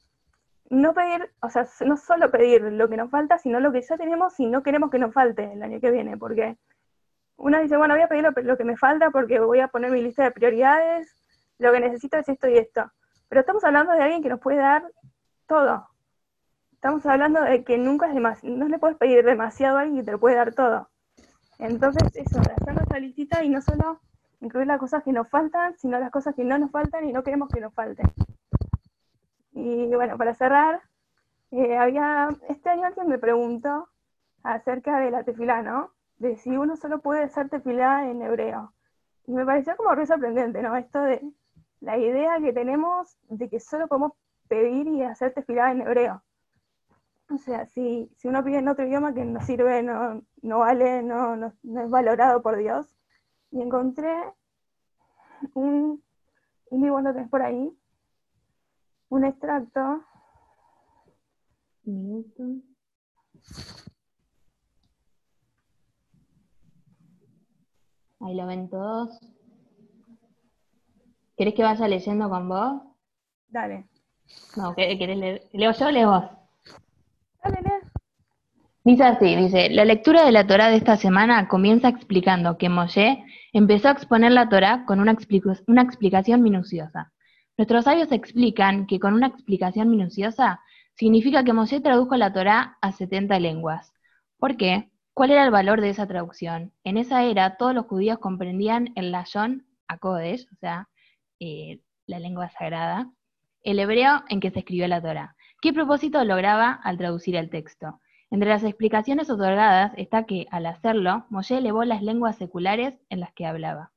[0.70, 3.98] no pedir, o sea, no solo pedir lo que nos falta, sino lo que ya
[3.98, 6.56] tenemos y no queremos que nos falte el año que viene, porque
[7.36, 10.00] uno dice, bueno, voy a pedir lo, que me falta porque voy a poner mi
[10.00, 11.12] lista de prioridades,
[11.58, 12.90] lo que necesito es esto y esto.
[13.28, 14.84] Pero estamos hablando de alguien que nos puede dar
[15.46, 15.88] todo.
[16.72, 20.04] Estamos hablando de que nunca es demasiado, no le puedes pedir demasiado a alguien y
[20.04, 20.88] te lo puede dar todo.
[21.58, 24.00] Entonces, eso, hacer nuestra listita y no solo
[24.40, 27.22] incluir las cosas que nos faltan, sino las cosas que no nos faltan y no
[27.22, 28.06] queremos que nos falten.
[29.60, 30.80] Y bueno, para cerrar,
[31.50, 33.88] eh, había, este año alguien me preguntó
[34.42, 35.92] acerca de la tefilá, ¿no?
[36.18, 38.72] De si uno solo puede hacer tefilá en hebreo.
[39.26, 40.76] Y me pareció como re sorprendente, ¿no?
[40.76, 41.22] Esto de
[41.80, 44.12] la idea que tenemos de que solo podemos
[44.48, 46.22] pedir y hacer tefilá en hebreo.
[47.30, 51.02] O sea, si, si uno pide en otro idioma que no sirve, no, no vale,
[51.02, 52.86] no, no, es valorado por Dios.
[53.50, 54.10] Y encontré
[55.54, 56.02] un,
[56.70, 57.76] mi vos lo tenés por ahí,
[59.10, 60.04] un extracto.
[61.84, 62.42] Un minuto.
[68.20, 69.18] Ahí lo ven todos.
[71.36, 72.82] ¿Querés que vaya leyendo con vos?
[73.48, 73.86] Dale.
[74.56, 75.42] No, ¿qué- ¿querés leer?
[75.52, 76.24] ¿Leo yo o leo vos?
[77.42, 77.88] Dale, lee.
[78.84, 83.22] Dice así, dice, la lectura de la Torá de esta semana comienza explicando que Moshe
[83.52, 87.12] empezó a exponer la Torá con una explicación minuciosa.
[87.60, 90.62] Nuestros sabios explican que con una explicación minuciosa
[90.94, 93.92] significa que Moshe tradujo la Torá a 70 lenguas.
[94.38, 94.90] ¿Por qué?
[95.12, 96.72] ¿Cuál era el valor de esa traducción?
[96.84, 100.88] En esa era todos los judíos comprendían el Lashon HaKodesh, o sea,
[101.38, 103.10] eh, la lengua sagrada,
[103.62, 105.36] el hebreo en que se escribió la Torá.
[105.60, 108.00] ¿Qué propósito lograba al traducir el texto?
[108.30, 113.34] Entre las explicaciones otorgadas está que, al hacerlo, Moshe elevó las lenguas seculares en las
[113.34, 113.92] que hablaba.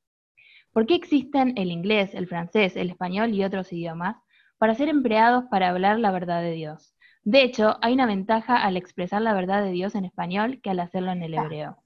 [0.74, 4.16] ¿Por qué existen el inglés, el francés, el español y otros idiomas?
[4.58, 6.96] Para ser empleados para hablar la verdad de Dios.
[7.22, 10.80] De hecho, hay una ventaja al expresar la verdad de Dios en español que al
[10.80, 11.78] hacerlo en el hebreo.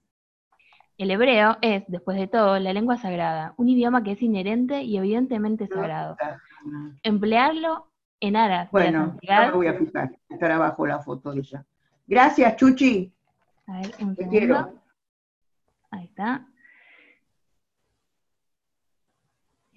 [0.97, 4.97] El hebreo es, después de todo, la lengua sagrada, un idioma que es inherente y
[4.97, 6.17] evidentemente sagrado.
[7.03, 10.11] Emplearlo en aras Bueno, ya me voy a fijar.
[10.31, 11.65] Estará abajo la foto de ella.
[12.07, 13.13] Gracias, Chuchi.
[13.67, 14.31] A ver, un Te segundo.
[14.31, 14.83] quiero.
[15.91, 16.48] Ahí está.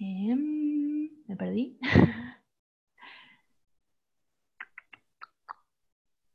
[0.02, 1.78] Em, me perdí.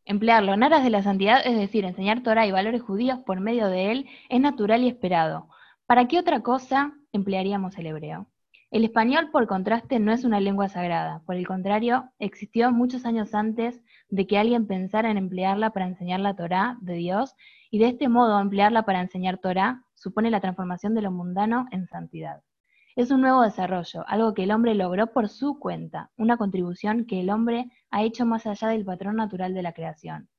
[0.05, 3.67] Emplearlo en aras de la santidad, es decir, enseñar Torah y valores judíos por medio
[3.67, 5.49] de él, es natural y esperado.
[5.85, 8.27] ¿Para qué otra cosa emplearíamos el hebreo?
[8.71, 11.21] El español, por contraste, no es una lengua sagrada.
[11.25, 16.21] Por el contrario, existió muchos años antes de que alguien pensara en emplearla para enseñar
[16.21, 17.35] la Torá de Dios,
[17.69, 21.85] y de este modo emplearla para enseñar Torá supone la transformación de lo mundano en
[21.87, 22.43] santidad.
[22.97, 27.19] Es un nuevo desarrollo, algo que el hombre logró por su cuenta, una contribución que
[27.19, 30.29] el hombre ha hecho más allá del patrón natural de la creación.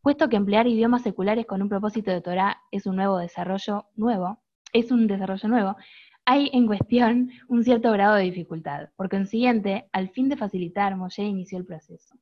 [0.00, 4.38] Puesto que emplear idiomas seculares con un propósito de Torah es un nuevo desarrollo nuevo,
[4.72, 5.76] es un desarrollo nuevo,
[6.24, 8.90] hay en cuestión un cierto grado de dificultad.
[8.94, 12.14] Por consiguiente, al fin de facilitar, Moshe inició el proceso.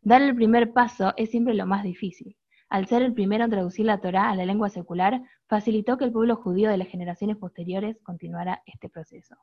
[0.00, 2.36] Dar el primer paso es siempre lo más difícil.
[2.70, 6.12] Al ser el primero en traducir la Torá a la lengua secular, facilitó que el
[6.12, 9.36] pueblo judío de las generaciones posteriores continuara este proceso.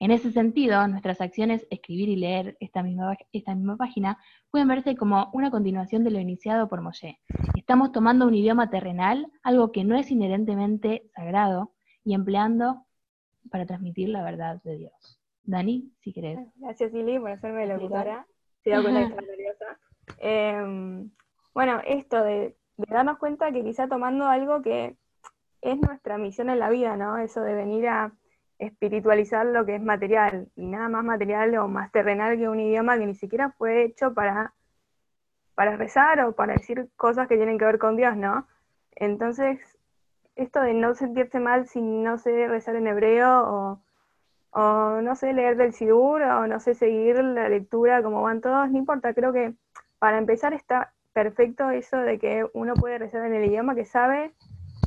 [0.00, 4.18] En ese sentido, nuestras acciones, escribir y leer esta misma, esta misma página,
[4.50, 7.20] pueden verse como una continuación de lo iniciado por Moshe.
[7.54, 11.74] Estamos tomando un idioma terrenal, algo que no es inherentemente sagrado,
[12.04, 12.86] y empleando
[13.50, 15.20] para transmitir la verdad de Dios.
[15.42, 16.38] Dani, si querés.
[16.56, 18.26] Gracias, Lili, por hacerme locutora.
[18.62, 19.80] Se da cuenta que estaba nerviosa.
[20.18, 21.08] Em,
[21.54, 22.56] bueno, esto de,
[22.86, 24.96] de darnos cuenta que quizá tomando algo que
[25.60, 27.18] es nuestra misión en la vida, ¿no?
[27.18, 28.12] Eso de venir a
[28.58, 32.98] espiritualizar lo que es material, y nada más material o más terrenal que un idioma
[32.98, 34.54] que ni siquiera fue hecho para,
[35.54, 38.46] para rezar o para decir cosas que tienen que ver con Dios, ¿no?
[38.96, 39.58] Entonces,
[40.36, 43.80] esto de no sentirse mal si no sé rezar en hebreo o,
[44.52, 48.70] o no sé leer del Sidur o no sé seguir la lectura como van todos,
[48.70, 49.54] no importa, creo que
[49.98, 54.32] para empezar está perfecto eso de que uno puede rezar en el idioma que sabe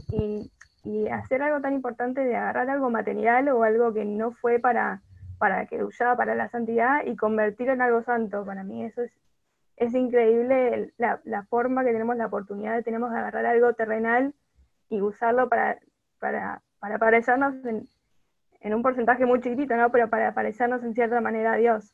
[0.09, 0.51] y,
[0.83, 5.01] y hacer algo tan importante de agarrar algo material o algo que no fue para,
[5.37, 8.45] para que usaba para la santidad y convertirlo en algo santo.
[8.45, 9.11] Para mí eso es
[9.77, 14.33] es increíble la, la forma que tenemos, la oportunidad que tenemos de agarrar algo terrenal
[14.89, 15.79] y usarlo para,
[16.19, 19.91] para, para parecernos en, un porcentaje muy chiquitito, ¿no?
[19.91, 21.93] Pero para parecernos en cierta manera a Dios.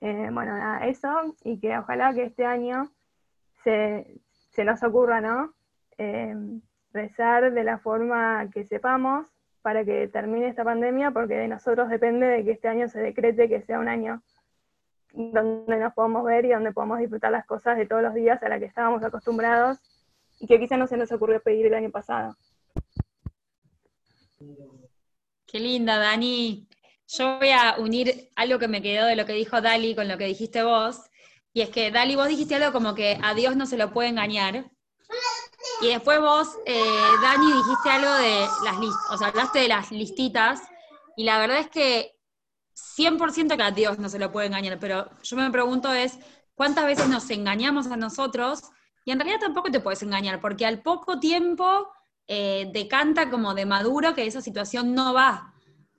[0.00, 2.90] Eh, bueno, nada, eso, y que ojalá que este año
[3.64, 5.54] se, se nos ocurra, ¿no?
[5.98, 6.34] Eh,
[6.92, 9.28] rezar de la forma que sepamos
[9.62, 13.48] para que termine esta pandemia, porque de nosotros depende de que este año se decrete
[13.48, 14.22] que sea un año
[15.14, 18.48] donde nos podamos ver y donde podamos disfrutar las cosas de todos los días a
[18.48, 19.78] las que estábamos acostumbrados
[20.40, 22.34] y que quizás no se nos ocurrió pedir el año pasado.
[25.46, 26.66] Qué linda, Dani.
[27.06, 30.16] Yo voy a unir algo que me quedó de lo que dijo Dali con lo
[30.16, 31.10] que dijiste vos.
[31.54, 34.08] Y es que, Dali, vos dijiste algo como que a Dios no se lo puede
[34.08, 34.70] engañar.
[35.80, 36.82] Y después vos, eh,
[37.22, 40.60] Dani, dijiste algo de las listas, o sea, hablaste de las listitas.
[41.16, 42.16] Y la verdad es que
[42.72, 46.18] 100% que a Dios no se lo puede engañar, pero yo me pregunto es,
[46.54, 48.62] ¿cuántas veces nos engañamos a nosotros?
[49.04, 51.88] Y en realidad tampoco te puedes engañar, porque al poco tiempo
[52.28, 55.52] eh, decanta como de maduro que esa situación no va.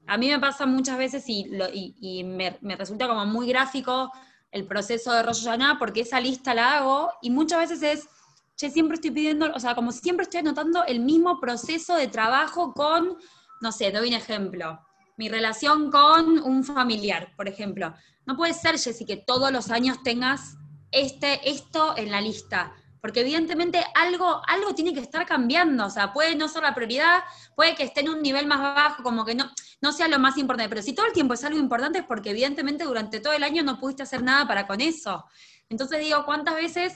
[0.08, 3.48] A mí me pasa muchas veces y, lo- y- y me, me resulta como muy
[3.48, 4.12] gráfico
[4.54, 8.10] el proceso de Rosh Hashanah porque esa lista la hago y muchas veces es,
[8.56, 12.74] che, siempre estoy pidiendo, o sea, como siempre estoy anotando el mismo proceso de trabajo
[12.74, 13.18] con,
[13.62, 14.80] no sé, doy un ejemplo,
[15.18, 17.94] mi relación con un familiar, por ejemplo.
[18.26, 20.56] No puede ser, Jessy, que todos los años tengas
[20.92, 22.74] este, esto en la lista,
[23.04, 27.20] porque evidentemente algo, algo tiene que estar cambiando, o sea, puede no ser la prioridad,
[27.54, 29.52] puede que esté en un nivel más bajo, como que no,
[29.82, 32.30] no sea lo más importante, pero si todo el tiempo es algo importante es porque
[32.30, 35.26] evidentemente durante todo el año no pudiste hacer nada para con eso.
[35.68, 36.94] Entonces digo, ¿cuántas veces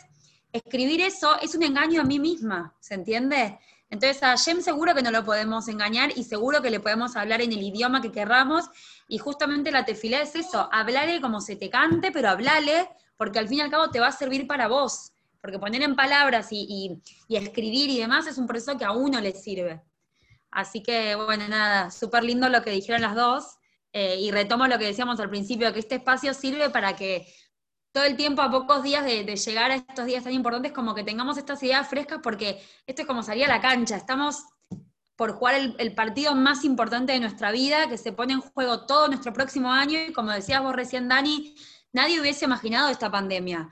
[0.53, 2.73] escribir eso es un engaño a mí misma?
[2.79, 3.59] ¿Se entiende?
[3.89, 7.41] Entonces a Jem seguro que no lo podemos engañar y seguro que le podemos hablar
[7.41, 8.63] en el idioma que querramos
[9.09, 12.87] y justamente la tefilá es eso, hablale como se te cante, pero hablale
[13.17, 15.11] porque al fin y al cabo te va a servir para vos,
[15.47, 19.31] porque poner en palabras y, escribir y demás es un proceso que a uno le
[19.31, 19.81] sirve.
[20.51, 23.45] Así que, bueno, nada, súper lindo lo que dijeron las dos.
[23.93, 27.25] eh, y retomo lo que decíamos al principio, que este espacio sirve para que
[27.93, 30.93] todo el tiempo, a pocos días de, de llegar a estos días tan importantes, como
[30.93, 33.95] que tengamos estas ideas frescas, porque esto es como salir a la cancha.
[33.95, 34.43] Estamos
[35.15, 38.85] por jugar el, el partido más importante de nuestra vida, que se pone en juego
[38.85, 41.55] todo nuestro próximo año, y como decías vos recién, Dani,
[41.93, 43.69] nadie hubiese imaginado esta pandemia.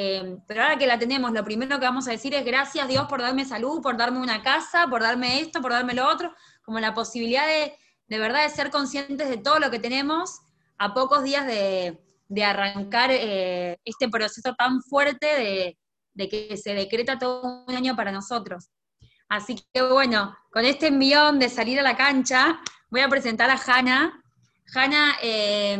[0.00, 3.08] Eh, pero ahora que la tenemos, lo primero que vamos a decir es gracias Dios
[3.08, 6.32] por darme salud, por darme una casa, por darme esto, por darme lo otro,
[6.62, 7.74] como la posibilidad de,
[8.06, 10.38] de verdad de ser conscientes de todo lo que tenemos
[10.78, 15.78] a pocos días de, de arrancar eh, este proceso tan fuerte de,
[16.14, 18.70] de que se decreta todo un año para nosotros.
[19.28, 23.60] Así que bueno, con este envión de salir a la cancha, voy a presentar a
[23.60, 24.22] Hanna.
[24.72, 25.76] Hanna, eh,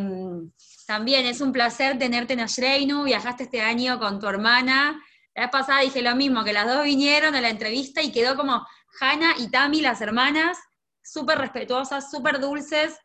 [0.89, 4.99] también es un placer tenerte en Ashreinu, viajaste este año con tu hermana.
[5.35, 8.37] La vez pasada dije lo mismo, que las dos vinieron a la entrevista y quedó
[8.37, 8.67] como
[8.99, 10.57] Hanna y Tami, las hermanas,
[11.03, 12.99] súper respetuosas, súper dulces.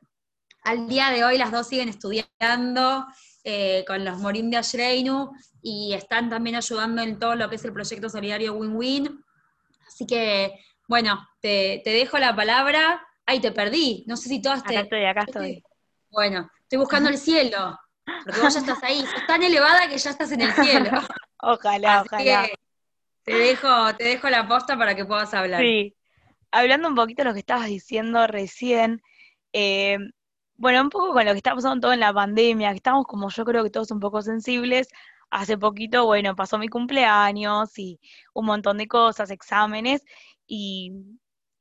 [0.63, 3.05] Al día de hoy las dos siguen estudiando
[3.43, 5.31] eh, con los Morim de Ashreinu
[5.61, 9.25] y están también ayudando en todo lo que es el proyecto solidario Win-Win.
[9.85, 10.57] Así que,
[10.87, 13.05] bueno, te, te dejo la palabra.
[13.25, 14.05] Ay, te perdí.
[14.07, 14.77] No sé si todas te.
[14.77, 15.63] Acá estoy, acá estoy.
[16.09, 17.79] Bueno, estoy buscando el cielo.
[18.25, 19.05] Porque vos ya estás ahí.
[19.05, 20.89] Sos tan elevada que ya estás en el cielo.
[21.41, 22.47] Ojalá, Así ojalá.
[22.47, 22.55] que
[23.23, 25.61] te dejo, te dejo la posta para que puedas hablar.
[25.61, 25.95] Sí.
[26.51, 29.01] Hablando un poquito de lo que estabas diciendo recién,
[29.51, 29.97] eh,
[30.55, 33.29] bueno, un poco con lo que está pasando todo en la pandemia, que estamos como
[33.29, 34.87] yo creo que todos un poco sensibles.
[35.29, 37.99] Hace poquito, bueno, pasó mi cumpleaños y
[38.33, 40.03] un montón de cosas, exámenes,
[40.47, 40.91] y,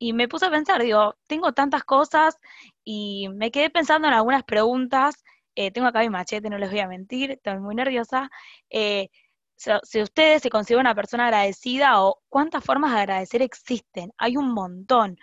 [0.03, 2.37] y me puse a pensar, digo, tengo tantas cosas
[2.83, 5.23] y me quedé pensando en algunas preguntas.
[5.55, 8.29] Eh, tengo acá mi machete, no les voy a mentir, estoy muy nerviosa.
[8.69, 9.07] Eh,
[9.55, 14.53] si ustedes se consideran una persona agradecida o cuántas formas de agradecer existen, hay un
[14.53, 15.17] montón.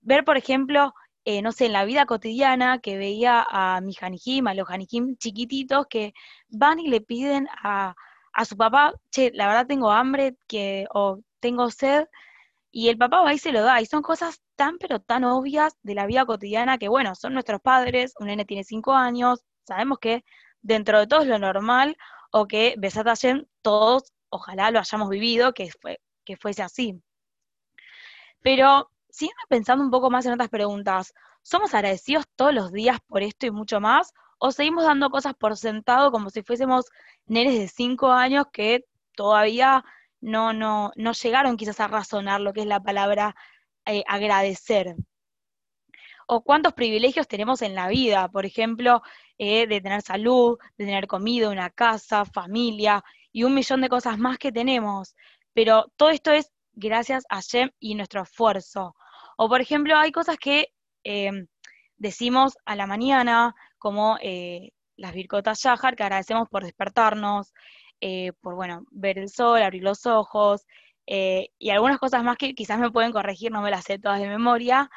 [0.00, 0.92] Ver, por ejemplo,
[1.24, 5.16] eh, no sé, en la vida cotidiana que veía a mi Hanijim, a los Hanijim
[5.18, 6.14] chiquititos que
[6.48, 7.94] van y le piden a,
[8.32, 12.06] a su papá, che, la verdad tengo hambre que, o tengo sed,
[12.70, 15.76] y el papá va y se lo da, y son cosas tan pero tan obvias
[15.82, 19.98] de la vida cotidiana que, bueno, son nuestros padres, un nene tiene cinco años, sabemos
[19.98, 20.24] que
[20.62, 21.96] dentro de todo es lo normal,
[22.32, 27.00] o que Besat Hashem, todos, ojalá lo hayamos vivido, que, fue, que fuese así.
[28.42, 33.22] Pero siguiendo pensando un poco más en otras preguntas, ¿somos agradecidos todos los días por
[33.22, 34.12] esto y mucho más?
[34.38, 36.86] ¿O seguimos dando cosas por sentado como si fuésemos
[37.26, 38.84] nenes de cinco años que
[39.16, 39.84] todavía
[40.20, 43.34] no, no, no llegaron quizás a razonar lo que es la palabra
[43.86, 44.96] eh, agradecer?
[46.26, 49.02] o cuántos privilegios tenemos en la vida, por ejemplo,
[49.38, 54.18] eh, de tener salud, de tener comida, una casa, familia, y un millón de cosas
[54.18, 55.14] más que tenemos.
[55.52, 58.94] Pero todo esto es gracias a Shem y nuestro esfuerzo.
[59.36, 60.68] O por ejemplo, hay cosas que
[61.04, 61.46] eh,
[61.96, 67.52] decimos a la mañana, como eh, las Birkotas Yahar, que agradecemos por despertarnos,
[68.00, 70.66] eh, por bueno, ver el sol, abrir los ojos,
[71.08, 74.26] y algunas cosas más que quizás me pueden corregir, no me las sé todas de
[74.26, 74.90] memoria,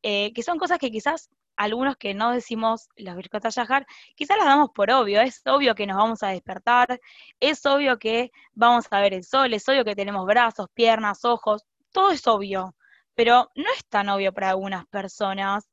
[0.00, 4.70] que son cosas que quizás algunos que no decimos las Birkotas Yahar, quizás las damos
[4.74, 7.00] por obvio, es obvio que nos vamos a despertar,
[7.40, 11.64] es obvio que vamos a ver el sol, es obvio que tenemos brazos, piernas, ojos,
[11.92, 12.74] todo es obvio,
[13.14, 15.68] pero no es tan obvio para algunas personas,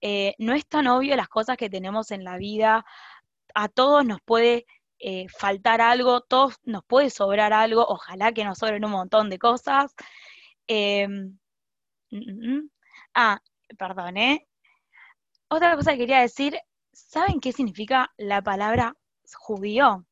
[0.00, 2.84] eh, no es tan obvio las cosas que tenemos en la vida,
[3.54, 4.66] a todos nos puede
[5.08, 9.38] eh, faltar algo, todos nos puede sobrar algo, ojalá que nos sobren un montón de
[9.38, 9.94] cosas.
[10.66, 11.38] Em,
[12.10, 12.70] mm, mm,
[13.14, 13.40] ah,
[13.78, 14.48] perdón, ¿eh?
[15.48, 16.58] Otra cosa que quería decir,
[16.92, 18.96] ¿saben qué significa la palabra
[19.38, 20.04] judío?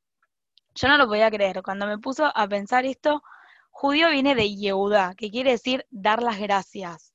[0.76, 1.62] Yo no lo podía creer.
[1.64, 3.22] Cuando me puso a pensar esto,
[3.70, 7.12] judío viene de Yehuda, que quiere decir dar las gracias.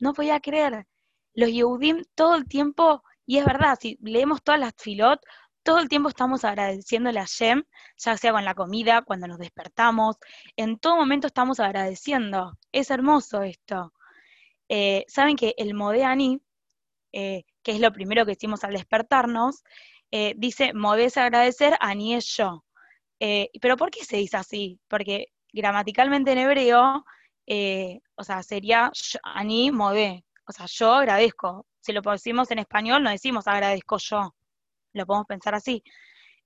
[0.00, 0.88] No podía creer.
[1.34, 5.20] Los Yehudim todo el tiempo, y es verdad, si leemos todas las filot,
[5.66, 7.64] todo el tiempo estamos agradeciéndole a Shem,
[7.96, 10.16] ya sea con la comida, cuando nos despertamos,
[10.56, 12.56] en todo momento estamos agradeciendo.
[12.70, 13.92] Es hermoso esto.
[14.68, 16.40] Eh, Saben que el Modeani,
[17.12, 19.64] eh, que es lo primero que hicimos al despertarnos,
[20.12, 22.64] eh, dice, modés agradecer, ani es yo.
[23.18, 24.78] Eh, pero ¿por qué se dice así?
[24.86, 27.04] Porque gramaticalmente en hebreo,
[28.14, 28.92] o sea, sería
[29.24, 31.66] ani modé, o sea, yo agradezco.
[31.80, 34.32] Si lo decimos en español, no decimos agradezco yo,
[34.96, 35.82] lo podemos pensar así.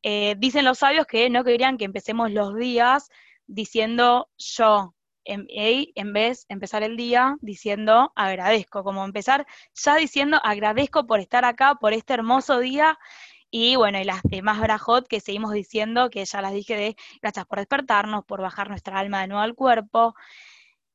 [0.02, 3.08] dicen los sabios que no querían que empecemos los días
[3.46, 4.94] diciendo yo,
[5.24, 11.20] en, en vez de empezar el día diciendo agradezco, como empezar ya diciendo agradezco por
[11.20, 12.98] estar acá, por este hermoso día.
[13.50, 17.46] Y bueno, y las demás brajot que seguimos diciendo, que ya las dije de gracias
[17.46, 20.14] por despertarnos, por bajar nuestra alma de nuevo al cuerpo.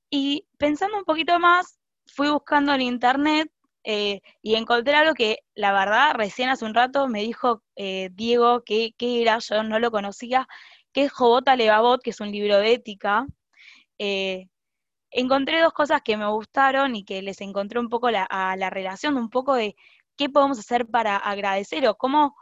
[0.10, 3.52] Y pensando un poquito más, fui buscando en internet
[3.88, 8.64] eh, y encontré algo que la verdad recién hace un rato me dijo eh, Diego
[8.64, 10.48] que, era, yo no lo conocía,
[10.92, 13.28] que es Jobota Levavot, que es un libro de ética,
[14.00, 14.48] eh,
[15.12, 19.18] encontré dos cosas que me gustaron y que les encontré un poco a la relación,
[19.18, 19.76] un poco de
[20.18, 22.36] qué podemos hacer para agradecer o cómo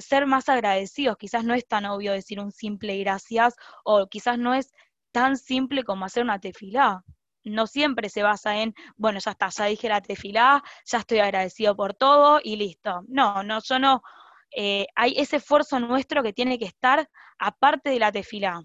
[0.00, 1.16] ser más agradecidos.
[1.18, 3.54] Quizás no es tan obvio decir un simple gracias
[3.84, 4.72] o quizás no es
[5.12, 7.04] tan simple como hacer una tefilá.
[7.44, 11.76] No siempre se basa en, bueno, ya está, ya dije la tefilá, ya estoy agradecido
[11.76, 13.02] por todo y listo.
[13.06, 14.02] No, no, yo no.
[14.50, 18.62] Eh, hay ese esfuerzo nuestro que tiene que estar aparte de la tefilá.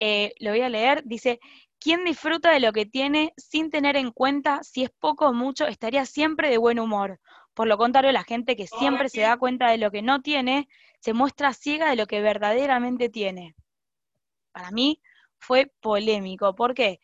[0.00, 1.40] Eh, lo voy a leer, dice,
[1.80, 5.66] quien disfruta de lo que tiene sin tener en cuenta si es poco o mucho
[5.66, 7.20] estaría siempre de buen humor.
[7.54, 10.68] Por lo contrario, la gente que siempre se da cuenta de lo que no tiene,
[11.00, 13.54] se muestra ciega de lo que verdaderamente tiene.
[14.52, 15.00] Para mí
[15.38, 17.00] fue polémico, porque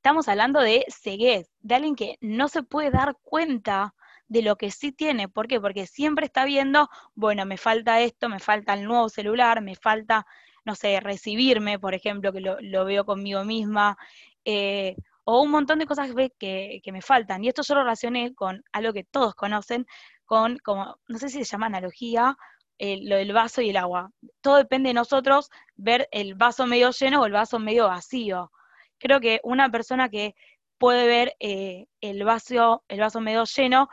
[0.00, 3.94] estamos hablando de ceguez, de alguien que no se puede dar cuenta
[4.28, 5.28] de lo que sí tiene.
[5.28, 5.60] ¿Por qué?
[5.60, 10.26] Porque siempre está viendo, bueno, me falta esto, me falta el nuevo celular, me falta
[10.64, 13.96] no sé, recibirme, por ejemplo, que lo, veo conmigo misma,
[14.44, 17.44] eh, o un montón de cosas que, que, me faltan.
[17.44, 19.86] Y esto yo lo relacioné con algo que todos conocen,
[20.24, 22.36] con, como, no sé si se llama analogía,
[22.78, 24.10] eh, lo del vaso y el agua.
[24.40, 28.50] Todo depende de nosotros ver el vaso medio lleno o el vaso medio vacío.
[29.00, 30.36] Creo que una persona que
[30.78, 33.88] puede ver eh, el, vaso, el vaso medio lleno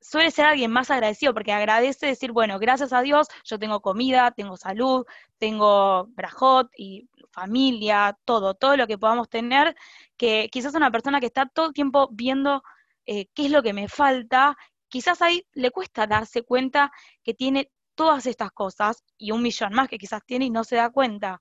[0.00, 4.30] suele ser alguien más agradecido porque agradece decir, bueno, gracias a Dios yo tengo comida,
[4.32, 5.06] tengo salud,
[5.38, 9.76] tengo brajot y familia, todo, todo lo que podamos tener,
[10.16, 12.62] que quizás una persona que está todo el tiempo viendo
[13.06, 14.56] eh, qué es lo que me falta,
[14.88, 16.92] quizás ahí le cuesta darse cuenta
[17.22, 20.76] que tiene todas estas cosas y un millón más que quizás tiene y no se
[20.76, 21.40] da cuenta.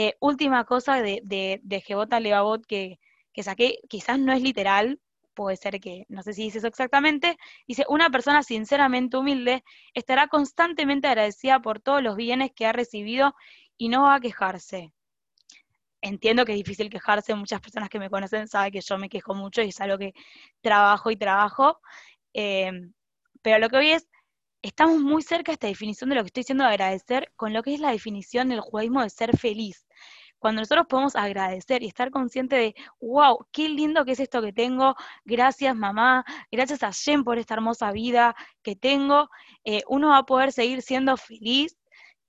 [0.00, 3.00] Eh, última cosa de, de, de Jebota Levavot que,
[3.32, 5.00] que saqué, quizás no es literal,
[5.34, 7.36] puede ser que, no sé si dice eso exactamente,
[7.66, 13.34] dice, una persona sinceramente humilde estará constantemente agradecida por todos los bienes que ha recibido
[13.76, 14.92] y no va a quejarse.
[16.00, 19.34] Entiendo que es difícil quejarse, muchas personas que me conocen saben que yo me quejo
[19.34, 20.14] mucho y es algo que
[20.60, 21.80] trabajo y trabajo,
[22.34, 22.70] eh,
[23.42, 24.08] pero lo que hoy es,
[24.62, 27.64] estamos muy cerca de esta definición de lo que estoy diciendo de agradecer con lo
[27.64, 29.87] que es la definición del judaísmo de ser feliz
[30.38, 34.52] cuando nosotros podemos agradecer y estar consciente de, wow, qué lindo que es esto que
[34.52, 39.28] tengo, gracias mamá, gracias a Jen por esta hermosa vida que tengo,
[39.64, 41.76] eh, uno va a poder seguir siendo feliz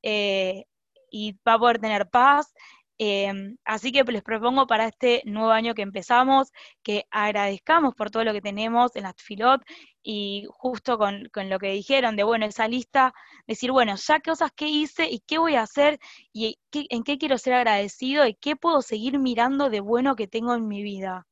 [0.03, 0.66] eh,
[1.12, 2.53] y va a poder tener paz
[3.02, 3.32] Eh,
[3.64, 6.52] así que les propongo para este nuevo año que empezamos
[6.84, 9.62] que agradezcamos por todo lo que tenemos en la Tfilot
[10.04, 13.14] y justo con, lo que dijeron de, bueno, esa lista,
[13.47, 15.97] decir, bueno, ya cosas que hice y qué voy a hacer
[16.34, 20.54] y en qué quiero ser agradecido y qué puedo seguir mirando de bueno que tengo
[20.54, 21.26] en mi vida.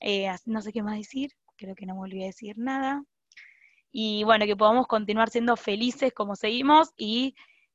[0.00, 3.02] Eh, no sé qué más decir, creo que no me olvidé decir nada.
[3.92, 7.34] Y bueno, que podamos continuar siendo felices como seguimos y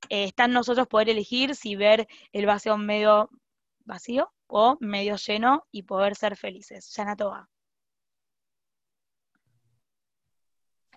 [0.09, 3.29] eh, está en nosotros poder elegir si ver el vacío medio
[3.85, 6.93] vacío o medio lleno y poder ser felices.
[6.95, 7.49] Yana Toba.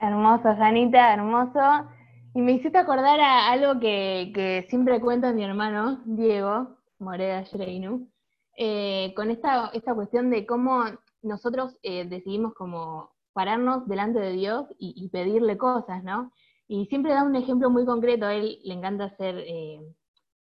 [0.00, 1.88] Hermoso, Janita, hermoso.
[2.34, 8.08] Y me hiciste acordar a algo que, siempre cuenta mi hermano, Diego Moreda Shreinu,
[8.56, 10.84] eh, con esta, esta cuestión de cómo
[11.22, 16.32] nosotros eh, decidimos como pararnos delante de Dios y pedirle cosas, ¿no?
[16.70, 19.80] Y siempre da un ejemplo muy concreto, a él le encanta hacer eh,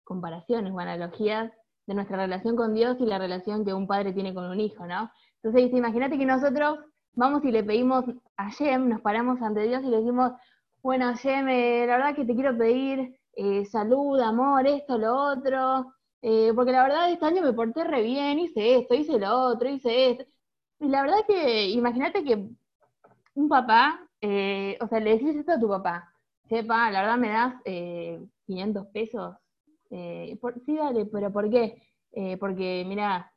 [0.03, 1.53] comparaciones o analogías
[1.87, 4.87] de nuestra relación con Dios y la relación que un padre tiene con un hijo,
[4.87, 5.09] ¿no?
[5.37, 6.81] Entonces dice, imagínate que nosotros
[7.13, 8.05] vamos y le pedimos
[8.37, 10.33] a Shem, nos paramos ante Dios y le decimos,
[10.83, 15.93] bueno, Shem, eh, la verdad que te quiero pedir eh, salud, amor, esto, lo otro,
[16.57, 20.11] porque la verdad este año me porté re bien, hice esto, hice lo otro, hice
[20.11, 20.25] esto.
[20.81, 22.49] Y la verdad que, imagínate que
[23.35, 26.13] un papá, o sea, le decís esto a tu papá,
[26.49, 29.37] sepa, la verdad me das eh, 500 pesos.
[29.91, 31.83] Eh, por- sí, dale, pero ¿por qué?
[32.13, 33.33] Eh, porque, mira,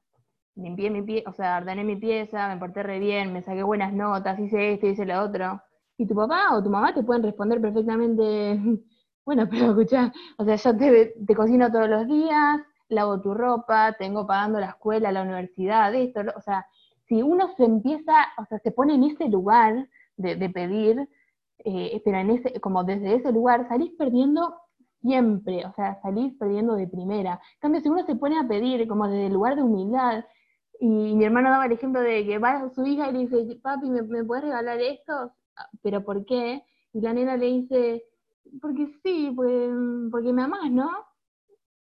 [0.55, 3.93] limpié mi pie, o sea, ordené mi pieza, me porté re bien, me saqué buenas
[3.93, 5.61] notas, hice esto, hice lo otro.
[5.97, 8.59] Y tu papá o tu mamá te pueden responder perfectamente,
[9.25, 13.93] bueno, pero escuchá, o sea, yo te, te cocino todos los días, lavo tu ropa,
[13.99, 16.65] tengo pagando la escuela, la universidad, esto, lo- o sea,
[17.07, 19.87] si uno se empieza, o sea, se pone en ese lugar
[20.17, 21.09] de, de pedir,
[21.65, 24.55] eh, pero en ese, como desde ese lugar, salís perdiendo
[25.01, 27.33] siempre, o sea, salís perdiendo de primera.
[27.55, 30.25] En cambio, si uno se pone a pedir como desde el lugar de humildad,
[30.79, 33.59] y mi hermano daba el ejemplo de que va a su hija y le dice,
[33.61, 35.13] papi, ¿me, me puedes regalar esto?
[35.55, 36.63] "Ah, ¿Pero por qué?
[36.93, 38.03] Y la nena le dice,
[38.61, 39.69] porque sí, porque,
[40.11, 40.89] porque me amás, ¿no?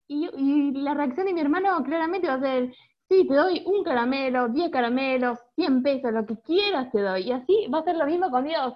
[0.06, 2.74] Y, y la reacción de mi hermano claramente va a ser,
[3.08, 7.22] sí, te doy un caramelo, 10 caramelos, 100 pesos, lo que quieras te doy.
[7.22, 8.74] Y así va a ser lo mismo con Dios.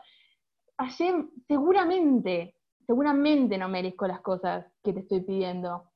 [0.78, 2.54] Hashem, seguramente,
[2.86, 5.90] seguramente no merezco las cosas que te estoy pidiendo,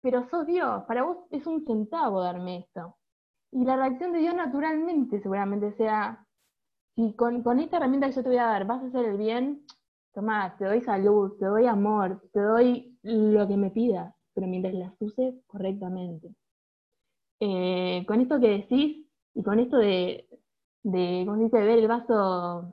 [0.00, 2.96] pero sos Dios, para vos es un centavo darme esto.
[3.52, 6.26] Y la reacción de Dios naturalmente seguramente sea,
[6.96, 9.66] si con, esta herramienta que yo te voy a dar vas a hacer el bien,
[10.14, 14.74] tomá, te doy salud, te doy amor, te doy lo que me pidas, pero mientras
[14.74, 16.34] las uses correctamente.
[17.40, 20.26] Eh, con esto que decís y con esto de,
[20.82, 22.72] de, ¿cómo se ver el vaso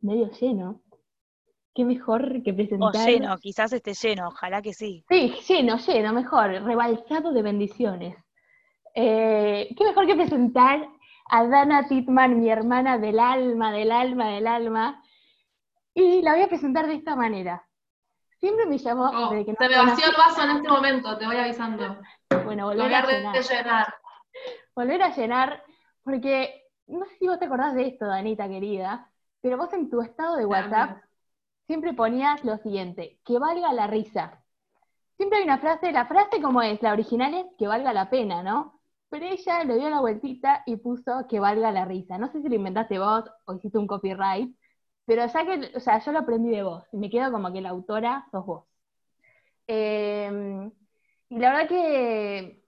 [0.00, 0.82] medio lleno,
[1.76, 3.06] qué mejor que O presentar...
[3.06, 5.04] lleno, quizás esté lleno, ojalá que sí.
[5.08, 8.16] Sí, lleno, lleno, mejor, rebalsado de bendiciones.
[8.94, 10.88] Eh, qué mejor que presentar
[11.30, 15.02] a Dana Titman, mi hermana del alma, del alma, del alma,
[15.94, 17.62] y la voy a presentar de esta manera.
[18.40, 21.26] Siempre me llamó Oh, desde que se me vació el vaso en este momento, te
[21.26, 21.98] voy avisando.
[22.44, 23.34] Bueno, volver a a llenar.
[23.34, 23.94] rellenar.
[24.74, 25.62] Volver a llenar,
[26.02, 29.10] porque no sé si vos te acordás de esto, Danita querida,
[29.42, 31.02] pero vos en tu estado de WhatsApp
[31.66, 34.42] siempre ponías lo siguiente, que valga la risa.
[35.16, 38.42] Siempre hay una frase, la frase como es, la original es que valga la pena,
[38.42, 38.80] ¿no?
[39.08, 42.18] Pero ella le dio la vueltita y puso que valga la risa.
[42.18, 44.54] No sé si lo inventaste vos o hiciste un copyright,
[45.06, 47.60] pero ya que, o sea, yo lo aprendí de vos, y me quedo como que
[47.60, 48.64] la autora sos vos.
[49.68, 50.70] Eh,
[51.28, 52.65] y la verdad que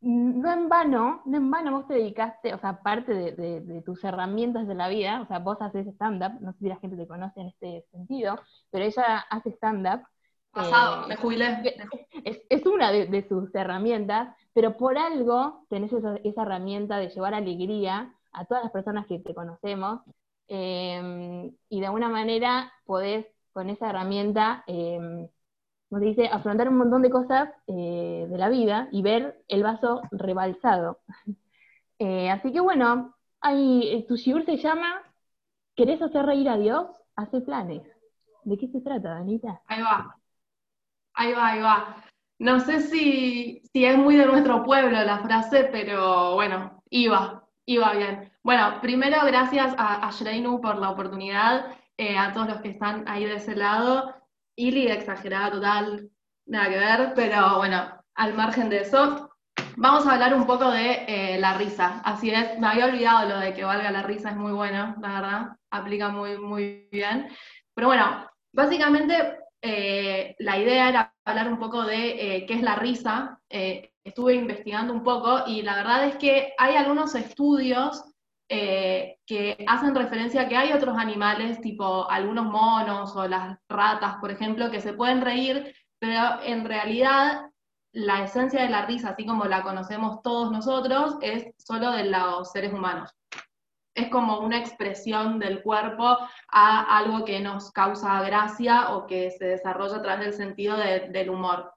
[0.00, 3.82] no en vano, no en vano vos te dedicaste, o sea, aparte de, de- de
[3.82, 6.96] tus herramientas de la vida, o sea, vos haces stand-up, no sé si la gente
[6.96, 8.38] te conoce en este sentido,
[8.70, 10.02] pero ella hace stand-up.
[10.52, 11.62] Pasado, eh, me jubilé.
[12.24, 17.08] es, es una de, de sus herramientas, pero por algo tenés esa, esa herramienta de
[17.10, 20.00] llevar alegría a todas las personas que te conocemos,
[20.48, 25.28] eh, y de alguna manera podés con esa herramienta, eh,
[25.98, 30.02] se dice, afrontar un montón de cosas eh, de la vida y ver el vaso
[30.10, 31.00] rebalsado.
[32.02, 35.02] Eh, así que bueno, hay, eh, tu shiur se llama
[35.76, 36.86] ¿Querés hacer reír a Dios?
[37.14, 37.82] Hace planes.
[38.42, 39.60] ¿De qué se trata, Danita?
[39.66, 40.16] Ahí va.
[41.12, 41.96] Ahí va, ahí va.
[42.38, 47.92] No sé si, si es muy de nuestro pueblo la frase, pero bueno, iba, iba
[47.92, 48.32] bien.
[48.42, 51.66] Bueno, primero gracias a, a Shreinu por la oportunidad,
[52.18, 54.19] a todos los que están ahí de ese lado.
[54.60, 56.10] Ili, exagerada total,
[56.46, 57.78] nada que ver, pero bueno,
[58.14, 59.30] al margen de eso,
[59.76, 62.02] vamos a hablar un poco de eh, la risa.
[62.04, 65.08] Así es, me había olvidado lo de que valga la risa, es muy bueno, la
[65.08, 67.28] verdad, aplica muy, muy bien.
[67.74, 72.76] Pero bueno, básicamente eh, la idea era hablar un poco de eh, qué es la
[72.76, 78.04] risa, eh, estuve investigando un poco y la verdad es que hay algunos estudios
[78.52, 84.16] eh, que hacen referencia a que hay otros animales, tipo algunos monos o las ratas,
[84.16, 87.42] por ejemplo, que se pueden reír, pero en realidad
[87.92, 92.50] la esencia de la risa, así como la conocemos todos nosotros, es solo de los
[92.50, 93.10] seres humanos.
[93.94, 99.44] Es como una expresión del cuerpo a algo que nos causa gracia o que se
[99.46, 101.72] desarrolla a través del sentido de- del humor.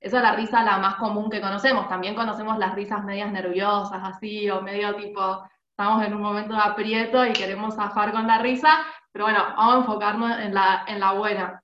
[0.00, 1.88] Esa es la risa la más común que conocemos.
[1.88, 5.42] También conocemos las risas medias nerviosas, así, o medio tipo,
[5.80, 8.80] estamos en un momento de aprieto y queremos zafar con la risa,
[9.12, 11.62] pero bueno, vamos a enfocarnos en la, en la buena.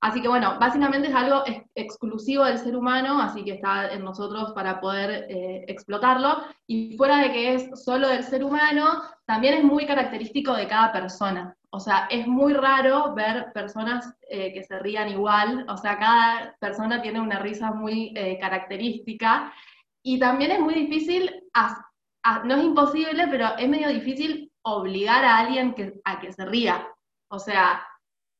[0.00, 4.02] Así que bueno, básicamente es algo ex- exclusivo del ser humano, así que está en
[4.02, 6.42] nosotros para poder eh, explotarlo.
[6.66, 10.90] Y fuera de que es solo del ser humano, también es muy característico de cada
[10.90, 11.54] persona.
[11.70, 16.56] O sea, es muy raro ver personas eh, que se rían igual, o sea, cada
[16.58, 19.52] persona tiene una risa muy eh, característica.
[20.02, 21.30] Y también es muy difícil,
[22.44, 26.88] no es imposible, pero es medio difícil obligar a alguien que, a que se ría.
[27.28, 27.86] O sea,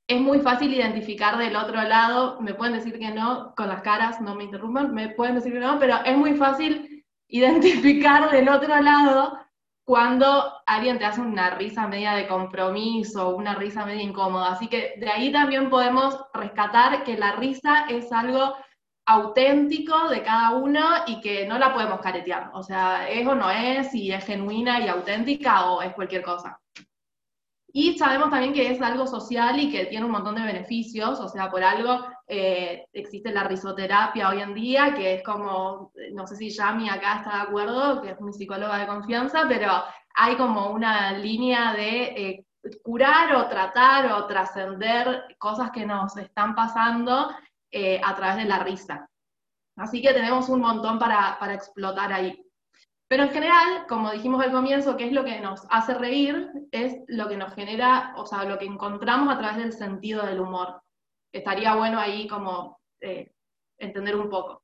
[0.06, 4.20] es muy fácil identificar del otro lado, me pueden decir que no, con las caras,
[4.20, 8.80] no me interrumpan, me pueden decir que no, pero es muy fácil identificar del otro
[8.80, 9.38] lado
[9.86, 14.52] cuando alguien te hace una risa media de compromiso, una risa media incómoda.
[14.52, 18.54] Así que de ahí también podemos rescatar que la risa es algo
[19.06, 22.50] auténtico de cada uno y que no la podemos caretear.
[22.54, 26.60] O sea, es o no es, si es genuina y auténtica o es cualquier cosa.
[27.76, 31.28] Y sabemos también que es algo social y que tiene un montón de beneficios, o
[31.28, 36.36] sea, por algo eh, existe la risoterapia hoy en día, que es como, no sé
[36.36, 39.72] si Yami acá está de acuerdo, que es mi psicóloga de confianza, pero
[40.14, 42.46] hay como una línea de eh,
[42.82, 47.28] curar o tratar o trascender cosas que nos están pasando
[47.76, 49.10] eh, a través de la risa.
[49.76, 52.40] Así que tenemos un montón para, para explotar ahí.
[53.08, 56.52] Pero en general, como dijimos al comienzo, ¿qué es lo que nos hace reír?
[56.70, 60.38] Es lo que nos genera, o sea, lo que encontramos a través del sentido del
[60.38, 60.82] humor.
[61.32, 63.32] Estaría bueno ahí como eh,
[63.78, 64.62] entender un poco.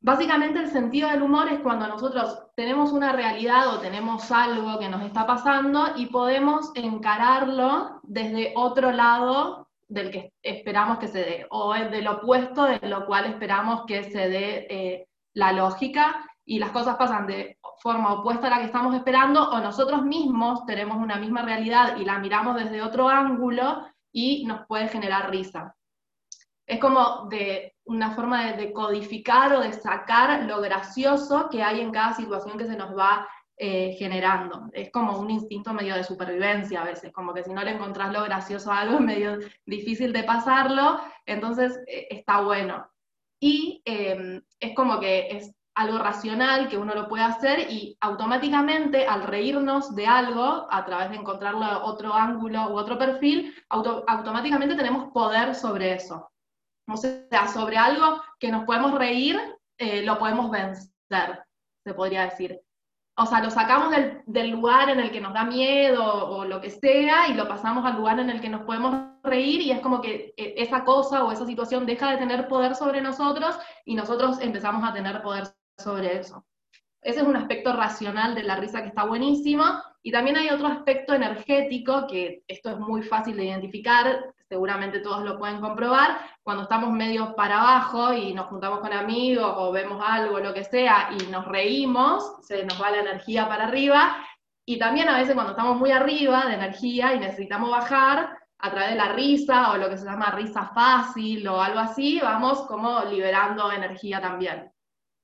[0.00, 4.88] Básicamente el sentido del humor es cuando nosotros tenemos una realidad o tenemos algo que
[4.88, 11.46] nos está pasando y podemos encararlo desde otro lado del que esperamos que se dé,
[11.50, 16.58] o es del opuesto de lo cual esperamos que se dé eh, la lógica y
[16.58, 20.96] las cosas pasan de forma opuesta a la que estamos esperando, o nosotros mismos tenemos
[20.96, 25.74] una misma realidad y la miramos desde otro ángulo y nos puede generar risa.
[26.66, 31.80] Es como de una forma de, de codificar o de sacar lo gracioso que hay
[31.80, 34.68] en cada situación que se nos va eh, generando.
[34.72, 38.12] Es como un instinto medio de supervivencia a veces, como que si no le encontrás
[38.12, 42.86] lo gracioso a algo es medio difícil de pasarlo, entonces eh, está bueno.
[43.40, 49.06] Y eh, es como que es algo racional que uno lo puede hacer y automáticamente
[49.06, 54.74] al reírnos de algo, a través de encontrarle otro ángulo u otro perfil, auto- automáticamente
[54.74, 56.30] tenemos poder sobre eso.
[56.88, 59.38] O sea, sobre algo que nos podemos reír,
[59.78, 60.90] eh, lo podemos vencer,
[61.84, 62.60] se podría decir.
[63.18, 63.94] O sea, lo sacamos
[64.26, 67.84] del, lugar en el que nos da miedo o, lo que sea y lo pasamos
[67.86, 71.24] al lugar en el que nos podemos reír y es como que eh, esa cosa
[71.24, 75.44] o esa situación deja de tener poder sobre nosotros y nosotros empezamos a tener poder
[75.78, 76.44] sobre eso.
[77.00, 79.64] Ese es un aspecto racional de la risa que está buenísimo.
[80.02, 85.22] Y también hay otro aspecto energético, que esto es muy fácil de identificar, seguramente todos
[85.22, 90.02] lo pueden comprobar, cuando estamos medio para abajo y nos juntamos con amigos o vemos
[90.06, 94.16] algo, lo que sea, y nos reímos, se nos va la energía para arriba.
[94.64, 98.90] Y también a veces cuando estamos muy arriba de energía y necesitamos bajar, a través
[98.90, 103.04] de la risa o lo que se llama risa fácil o algo así, vamos como
[103.04, 104.72] liberando energía también.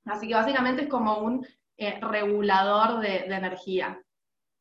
[0.04, 1.46] Así que básicamente es como un
[1.76, 4.00] eh, regulador de, energía.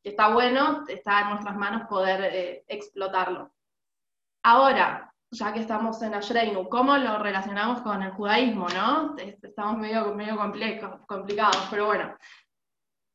[0.02, 3.52] Está bueno, está en nuestras manos poder eh, explotarlo.
[4.44, 9.16] Ahora, ya que estamos en Ashreinu, ¿cómo lo relacionamos con el judaísmo, no?
[9.16, 10.36] Estamos medio, medio
[11.06, 12.16] complicados, pero bueno.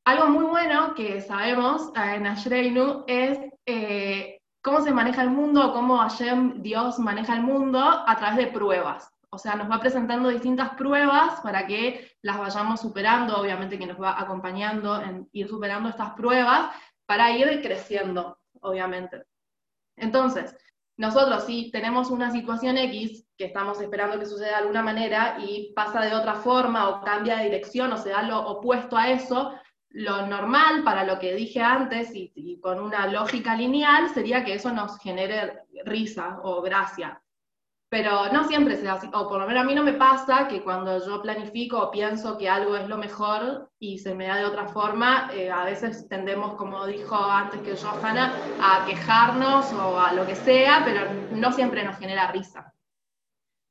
[0.05, 5.73] Algo muy bueno que sabemos eh, en Ashreinu es eh, cómo se maneja el mundo,
[5.73, 9.11] cómo Hashem, Dios, maneja el mundo a través de pruebas.
[9.29, 14.01] O sea, nos va presentando distintas pruebas para que las vayamos superando, obviamente que nos
[14.01, 16.73] va acompañando en ir superando estas pruebas
[17.05, 19.23] para ir creciendo, obviamente.
[19.97, 20.55] Entonces,
[20.97, 25.71] nosotros si tenemos una situación X que estamos esperando que suceda de alguna manera y
[25.75, 29.53] pasa de otra forma o cambia de dirección o se da lo opuesto a eso,
[29.89, 34.55] lo normal para lo que dije antes y, y con una lógica lineal sería que
[34.55, 37.21] eso nos genere risa o gracia.
[37.89, 40.61] Pero no siempre se así, o por lo menos a mí no me pasa que
[40.61, 44.45] cuando yo planifico o pienso que algo es lo mejor y se me da de
[44.45, 50.11] otra forma, eh, a veces tendemos, como dijo antes que Johanna, a quejarnos o a
[50.11, 52.73] lo que sea, pero no siempre nos genera risa.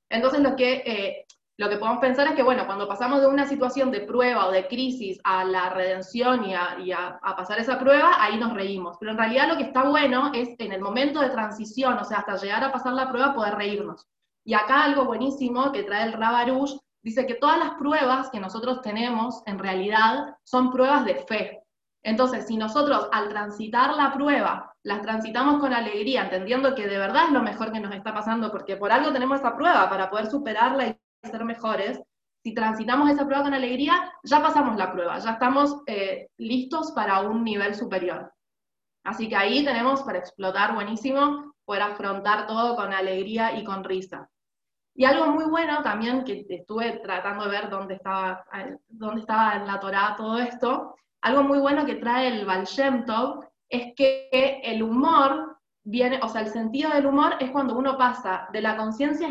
[0.09, 1.27] Entonces lo que, eh,
[1.59, 4.51] lo que podemos pensar es que, bueno, cuando pasamos de una situación de prueba o
[4.53, 8.53] de crisis a la redención y, a, y a- a pasar esa prueba, ahí nos
[8.53, 8.97] reímos.
[9.01, 12.19] Pero en realidad lo que está bueno es en el momento de transición, o sea,
[12.19, 14.07] hasta llegar a pasar la prueba, poder reírnos.
[14.45, 18.83] Y acá algo buenísimo que trae el Rabarush, dice que todas las pruebas que nosotros
[18.83, 21.63] tenemos, en realidad, son pruebas de fe.
[22.03, 27.25] Entonces, si nosotros al transitar la prueba, las transitamos con alegría, entendiendo que de verdad
[27.27, 30.27] es lo mejor que nos está pasando, porque por algo tenemos esa prueba, para poder
[30.31, 30.97] superarla y
[31.27, 32.01] ser mejores,
[32.43, 37.21] si transitamos esa prueba con alegría, ya pasamos la prueba, ya estamos eh, listos para
[37.21, 38.33] un nivel superior.
[39.05, 44.29] Así que ahí tenemos para explotar buenísimo, poder afrontar todo con alegría y con risa.
[44.95, 48.45] Y algo muy bueno también, que estuve tratando de ver dónde estaba,
[48.89, 53.05] dónde estaba en la Torá todo esto, algo muy bueno que trae el Baal Shem
[53.05, 54.31] Tov es que
[54.63, 58.77] el humor viene, o sea, el sentido del humor es cuando uno pasa de la
[58.77, 59.29] conciencia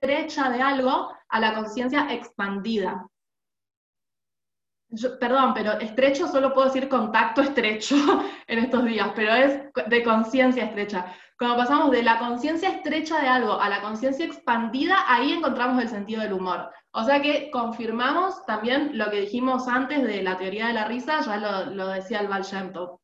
[0.00, 3.06] estrecha de algo a la conciencia expandida.
[4.88, 7.94] Yo- perdón, pero estrecho solo puedo decir contacto estrecho
[8.46, 11.14] en estos días, pero es de conciencia estrecha.
[11.38, 15.88] Cuando pasamos de la conciencia estrecha de algo a la conciencia expandida, ahí encontramos el
[15.88, 16.70] sentido del humor.
[16.92, 21.20] O sea que confirmamos también lo que dijimos antes de la teoría de la risa,
[21.20, 22.98] ya lo, lo decía el Baal Shem Tov.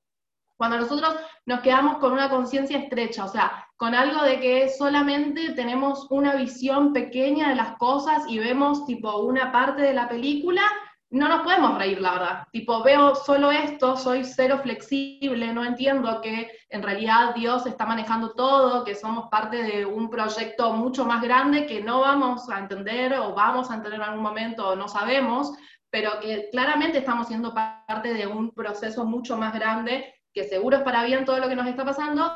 [0.57, 1.15] Cuando nosotros
[1.47, 6.35] nos quedamos con una conciencia estrecha, o sea, con algo de que solamente tenemos una
[6.35, 10.63] visión pequeña de las cosas y vemos tipo una parte de la película,
[11.11, 12.43] no nos podemos reír, la verdad.
[12.51, 18.33] Tipo, veo solo esto, soy cero flexible, no entiendo que en realidad Dios está manejando
[18.33, 23.15] todo, que somos parte de un proyecto mucho más grande que no vamos a entender
[23.15, 25.53] o vamos a entender en algún momento o no sabemos,
[25.91, 30.83] pero que claramente estamos siendo parte de un proceso mucho más grande que seguro es
[30.83, 32.31] para bien todo lo que nos está pasando,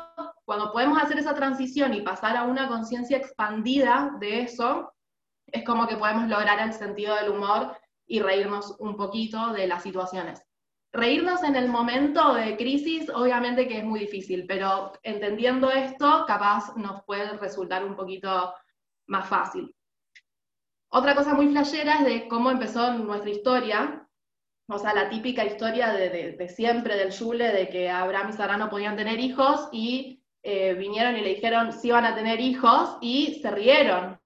[0.45, 4.91] cuando podemos hacer esa transición y pasar a una conciencia expandida de eso,
[5.47, 7.77] es como que podemos lograr el sentido del humor
[8.07, 10.41] y reírnos un poquito de las situaciones.
[10.93, 16.75] Reírnos en el momento de crisis, obviamente que es muy difícil, pero entendiendo esto, capaz
[16.75, 18.53] nos puede resultar un poquito
[19.07, 19.73] más fácil.
[20.89, 24.07] Otra cosa muy flashera es de cómo empezó nuestra historia,
[24.67, 28.33] o sea, la típica historia de, de- de siempre del Yule, de que Abraham y
[28.33, 32.39] Sara no podían tener hijos y eh, vinieron y le dijeron si iban a tener
[32.39, 34.19] hijos y se rieron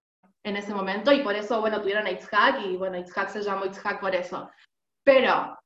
[0.43, 3.65] en ese momento y por eso, bueno, tuvieron a Itzhak y bueno, Itzhak se llamó
[3.65, 4.49] Itzhak por eso.
[5.03, 5.57] Pero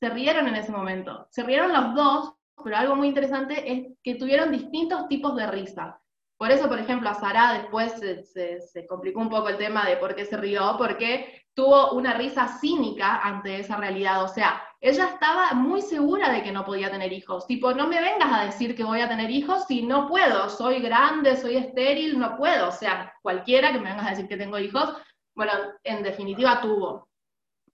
[0.00, 1.26] se rieron en ese momento.
[1.30, 6.00] Se rieron los dos, pero algo muy interesante es que tuvieron distintos tipos de risa.
[6.36, 9.96] Por eso, por ejemplo, a Sara después se, se- complicó un poco el tema de
[9.96, 14.22] por qué se rió, porque tuvo una risa cínica ante esa realidad.
[14.24, 17.46] O sea, ella estaba muy segura de que no podía tener hijos.
[17.46, 20.48] Tipo, no me vengas a decir que voy a tener hijos si no puedo.
[20.50, 22.68] Soy grande, soy estéril, no puedo.
[22.68, 24.92] O sea, cualquiera que me vengas a decir que tengo hijos,
[25.34, 25.52] bueno,
[25.84, 27.08] en definitiva tuvo.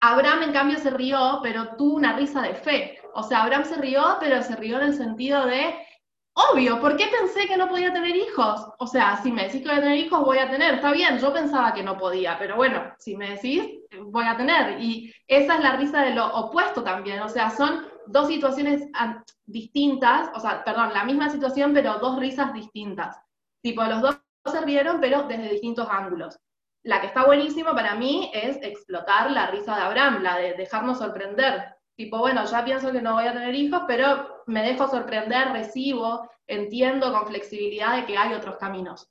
[0.01, 2.99] Abraham, en cambio, se rió, pero tuvo una risa de fe.
[3.15, 5.75] O sea, Abraham se rió, pero se rió en el sentido de,
[6.49, 8.67] obvio, ¿por qué pensé que no podía tener hijos?
[8.79, 10.75] O sea, si me decís que voy a tener hijos, voy a tener.
[10.75, 13.63] Está bien, yo pensaba que no podía, pero bueno, si me decís,
[14.03, 14.81] voy a tener.
[14.81, 17.21] Y esa es la risa de lo opuesto también.
[17.23, 18.89] O sea, son dos situaciones
[19.47, 23.19] distintas, o sea, perdón, la misma situación, pero dos risas distintas.
[23.63, 24.19] Tipo, los dos
[24.51, 26.39] se rieron, pero desde distintos ángulos.
[26.83, 30.99] La que está buenísimo para mí es explotar la risa de Abraham, la de dejarnos
[30.99, 31.77] sorprender.
[31.95, 36.29] Tipo, bueno, ya pienso que no voy a tener hijos, pero me dejo sorprender, recibo,
[36.47, 39.09] entiendo con flexibilidad de que hay otros caminos.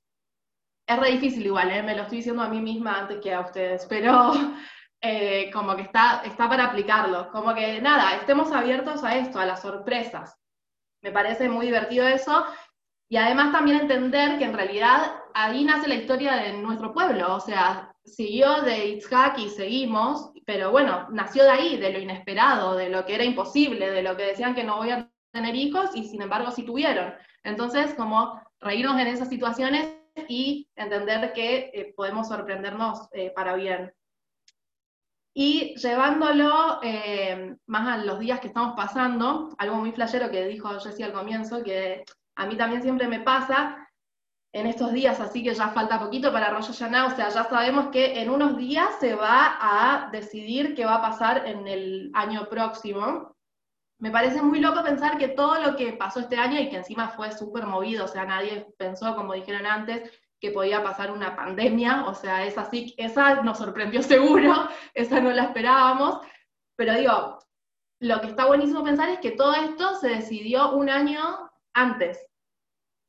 [0.86, 1.84] Es difícil igual, ¿eh?
[1.84, 4.32] me lo estoy diciendo a mí misma antes que a ustedes, pero
[5.02, 7.30] eh, como que está, está para aplicarlo.
[7.32, 10.36] Como que nada, estemos abiertos a esto, a las sorpresas.
[11.02, 12.46] Me parece muy divertido eso.
[13.08, 17.40] Y además también entender que en realidad ahí nace la historia de nuestro pueblo, o
[17.40, 22.90] sea, siguió de Itzhak y seguimos, pero bueno, nació de ahí, de lo inesperado, de
[22.90, 26.04] lo que era imposible, de lo que decían que no voy a tener hijos y
[26.06, 27.14] sin embargo sí tuvieron.
[27.44, 29.96] Entonces, como reírnos en esas situaciones
[30.28, 33.94] y entender que eh, podemos sorprendernos eh, para bien.
[35.34, 40.80] Y llevándolo eh, más a los días que estamos pasando, algo muy flashero que dijo
[40.80, 42.04] Jessie al comienzo, que
[42.36, 43.88] a mí también siempre me pasa
[44.52, 47.90] en estos días, así que ya falta poquito para Rosh Hashanah, o sea, ya sabemos
[47.90, 52.50] que en unos días se va a decidir qué va a pasar en el año
[52.50, 53.36] próximo.
[54.00, 57.10] Me parece muy loco pensar que todo lo que pasó este año y que encima
[57.10, 62.06] fue súper movido, o sea, nadie pensó, como dijeron antes, que podía pasar una pandemia,
[62.06, 66.20] o sea, esa sí, esa nos sorprendió seguro, esa no la esperábamos,
[66.78, 67.40] pero digo,
[68.02, 71.20] lo que está buenísimo pensar es que todo esto se decidió un año
[71.74, 72.26] antes.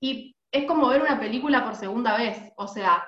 [0.02, 3.06] Y es como ver una película por segunda vez, o sea,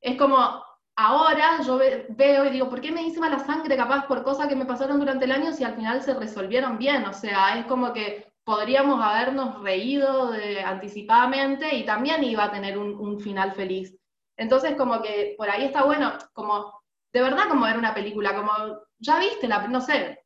[0.00, 0.64] es como
[0.98, 4.48] ahora yo ve- veo y digo, ¿por qué me hice mala sangre capaz por cosas
[4.48, 7.04] que me pasaron durante el año si al final se resolvieron bien?
[7.06, 12.78] O sea, es como que podríamos habernos reído de- anticipadamente y también iba a tener
[12.78, 13.96] un, un final feliz.
[14.36, 16.80] Entonces, como que por ahí está bueno, como
[17.12, 18.52] de verdad como ver una película, como
[18.98, 20.24] ya viste, la, no sé,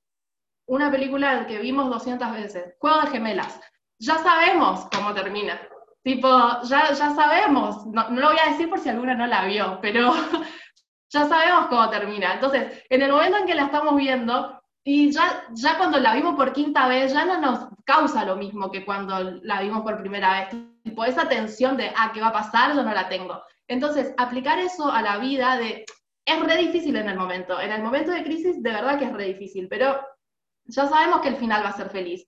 [0.66, 3.60] una película que vimos 200 veces, Juego de Gemelas,
[3.98, 5.60] ya sabemos cómo termina.
[6.02, 6.28] Tipo,
[6.64, 9.78] ya, ya sabemos, no, no lo voy a decir por si alguna no la vio,
[9.80, 10.12] pero
[11.12, 12.34] ya sabemos cómo termina.
[12.34, 16.34] Entonces, en el momento en que la estamos viendo, y ya, ya cuando la vimos
[16.34, 20.40] por quinta vez, ya no nos causa lo mismo que cuando la vimos por primera
[20.40, 20.62] vez.
[20.82, 22.74] Tipo, esa tensión de, ah, ¿qué va a pasar?
[22.74, 23.42] Yo no la tengo.
[23.68, 25.84] Entonces, aplicar eso a la vida de,
[26.24, 27.60] es re difícil en el momento.
[27.60, 30.00] En el momento de crisis, de verdad que es re difícil, pero
[30.64, 32.26] ya sabemos que el final va a ser feliz.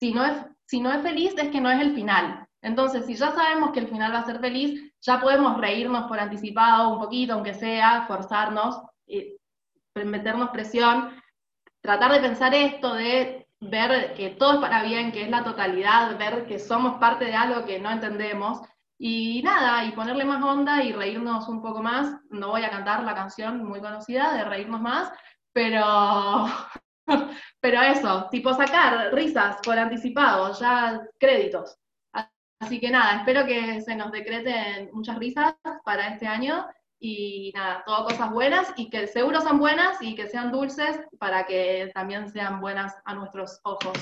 [0.00, 2.46] Si no es, si no es feliz, es que no es el final.
[2.60, 6.18] Entonces, si ya sabemos que el final va a ser feliz, ya podemos reírnos por
[6.18, 9.36] anticipado un poquito, aunque sea, forzarnos, y
[9.94, 11.10] meternos presión,
[11.80, 16.18] tratar de pensar esto, de ver que todo es para bien, que es la totalidad,
[16.18, 18.62] ver que somos parte de algo que no entendemos,
[18.98, 22.16] y nada, y ponerle más onda y reírnos un poco más.
[22.30, 25.12] No voy a cantar la canción muy conocida de reírnos más,
[25.52, 26.46] pero,
[27.60, 31.76] pero eso, tipo sacar risas por anticipado, ya créditos.
[32.64, 35.54] Así que nada, espero que se nos decreten muchas risas
[35.84, 36.64] para este año
[36.98, 41.44] y nada, todo cosas buenas y que seguro sean buenas y que sean dulces para
[41.44, 43.92] que también sean buenas a nuestros ojos.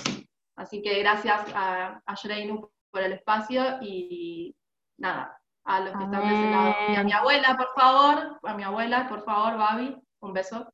[0.54, 4.54] Así que gracias a, a Shreinu por el espacio y
[4.96, 6.74] nada, a los que están de ese lado.
[6.88, 10.72] Y a mi abuela, por favor, a mi abuela, por favor, Babi, un beso.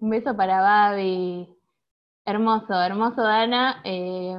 [0.00, 1.48] Un beso para Babi.
[2.24, 3.80] Hermoso, hermoso, Dana.
[3.84, 4.36] Eh,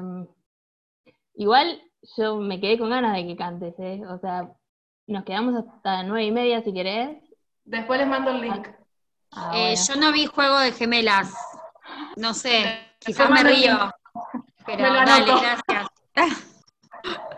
[1.36, 1.82] igual
[2.18, 4.02] yo me quedé con ganas de que cantes, ¿eh?
[4.08, 4.50] O sea,
[5.08, 7.18] nos quedamos hasta nueve y media si querés.
[7.66, 8.68] Después les mando el link.
[9.32, 9.82] Ah, Eh, bueno.
[9.88, 11.34] yo no vi Juego de Gemelas.
[12.18, 13.78] No sé, quizás me río.
[14.66, 15.88] Pero Me dale, gracias.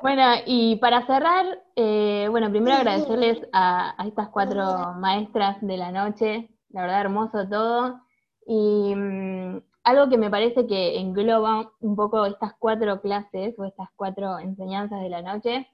[0.01, 1.43] Bueno, y para cerrar,
[1.75, 7.47] eh, bueno, primero agradecerles a, a estas cuatro maestras de la noche, la verdad hermoso
[7.49, 8.01] todo,
[8.45, 13.87] y mm, algo que me parece que engloba un poco estas cuatro clases o estas
[13.95, 15.67] cuatro enseñanzas de la noche,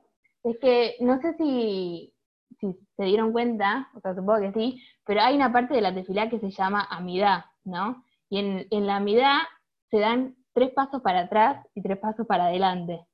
[0.43, 2.13] es que no sé si,
[2.59, 6.29] se dieron cuenta, o sea, supongo que sí, pero hay una parte de la tefilá
[6.29, 8.03] que se llama amidá, ¿no?
[8.29, 9.47] Y en, en la amidá
[9.89, 13.05] se dan tres pasos para atrás y tres pasos para adelante.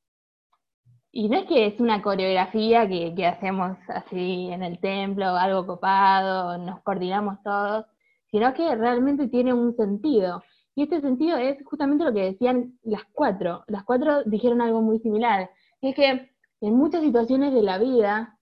[1.11, 6.57] Y no es que es una coreografía que hacemos así en el templo, algo copado,
[6.57, 7.85] nos coordinamos todos,
[8.31, 10.43] sino que realmente tiene un sentido.
[10.77, 13.63] Y este sentido es justamente lo que decían las cuatro.
[13.67, 15.49] Las cuatro dijeron algo muy similar.
[15.81, 16.29] Y es que
[16.61, 18.37] en muchas situaciones de la vida,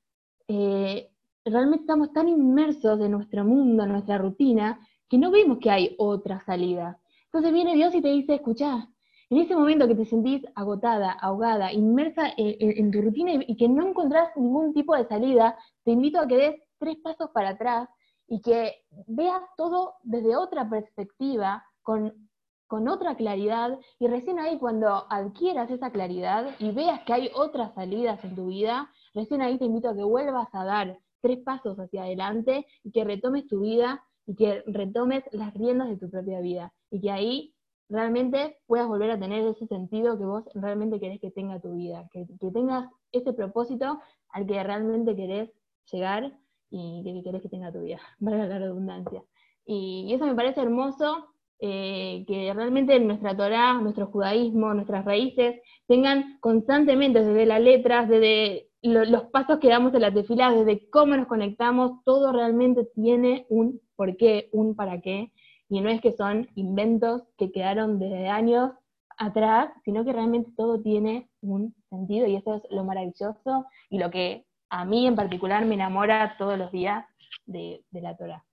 [0.49, 1.09] eh,
[1.45, 5.95] realmente estamos tan inmersos en nuestro mundo, en nuestra rutina, que no vemos que hay
[5.97, 6.99] otra salida.
[7.27, 8.89] Entonces viene Dios y te dice, escuchá,
[9.29, 13.55] en ese momento que te sentís agotada, ahogada, inmersa en, en- tu rutina y, y
[13.55, 17.51] que no encontrás ningún tipo de salida, te invito a que des tres pasos para
[17.51, 17.87] atrás
[18.27, 18.73] y que
[19.07, 22.29] veas todo desde otra perspectiva, con,
[22.67, 27.73] con otra claridad, y recién ahí cuando adquieras esa claridad y veas que hay otras
[27.75, 31.77] salidas en tu vida, recién ahí te invito a que vuelvas a dar tres pasos
[31.79, 36.39] hacia adelante y que retomes tu vida y que retomes las riendas de tu propia
[36.39, 37.53] vida y que ahí
[37.87, 42.09] realmente puedas volver a tener ese sentido que vos realmente querés que tenga tu vida,
[42.11, 45.51] que, que tengas ese propósito al que realmente querés
[45.91, 46.35] llegar
[46.71, 49.23] y que querés que tenga tu vida, valga la redundancia.
[49.67, 51.27] Y, y eso me parece hermoso,
[51.59, 58.69] eh, que realmente nuestra Torá, nuestro judaísmo, nuestras raíces tengan constantemente desde las letras, desde
[58.81, 63.45] lo- los pasos que damos en la tefilá, desde cómo nos conectamos, todo realmente tiene
[63.49, 65.31] un porqué, un para qué,
[65.69, 68.71] y no es que son inventos que quedaron desde años
[69.17, 74.11] atrás, sino que realmente todo tiene un sentido y eso es lo maravilloso y lo
[74.11, 77.05] que a mí en particular me enamora todos los días
[77.45, 78.43] de, de la Torah.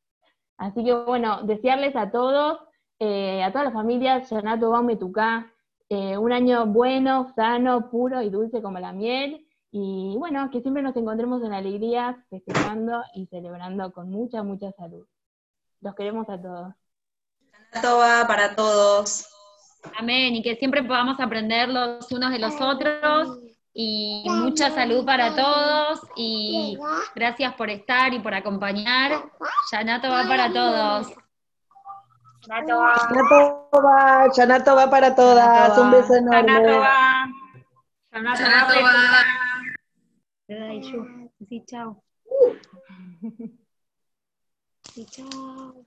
[0.56, 2.60] Así que bueno, desearles a todos,
[3.04, 5.52] eh, a todas las familias, Yanato Baume Tucá,
[5.88, 9.44] eh, un año bueno, sano, puro y dulce como la miel.
[9.72, 15.04] Y bueno, que siempre nos encontremos en alegría, festejando y celebrando con mucha, mucha salud.
[15.80, 16.74] Los queremos a todos.
[17.82, 19.26] Toba para todos.
[19.98, 23.40] Amén, y que siempre podamos aprender los unos de los otros
[23.74, 26.78] y mucha salud para todos y
[27.16, 29.24] gracias por estar y por acompañar.
[29.72, 31.08] Yanato va para todos.
[32.46, 34.28] Shanatoba.
[34.34, 35.78] Shanatoba, para todas.
[35.78, 36.52] Un beso enorme.
[36.52, 37.28] Shanatoba.
[38.12, 38.32] Shanatoba.
[38.32, 38.90] Pues, Shanatoba.
[40.46, 40.86] Pues,
[41.48, 42.02] sí, chao.
[44.92, 45.86] Sí, chao.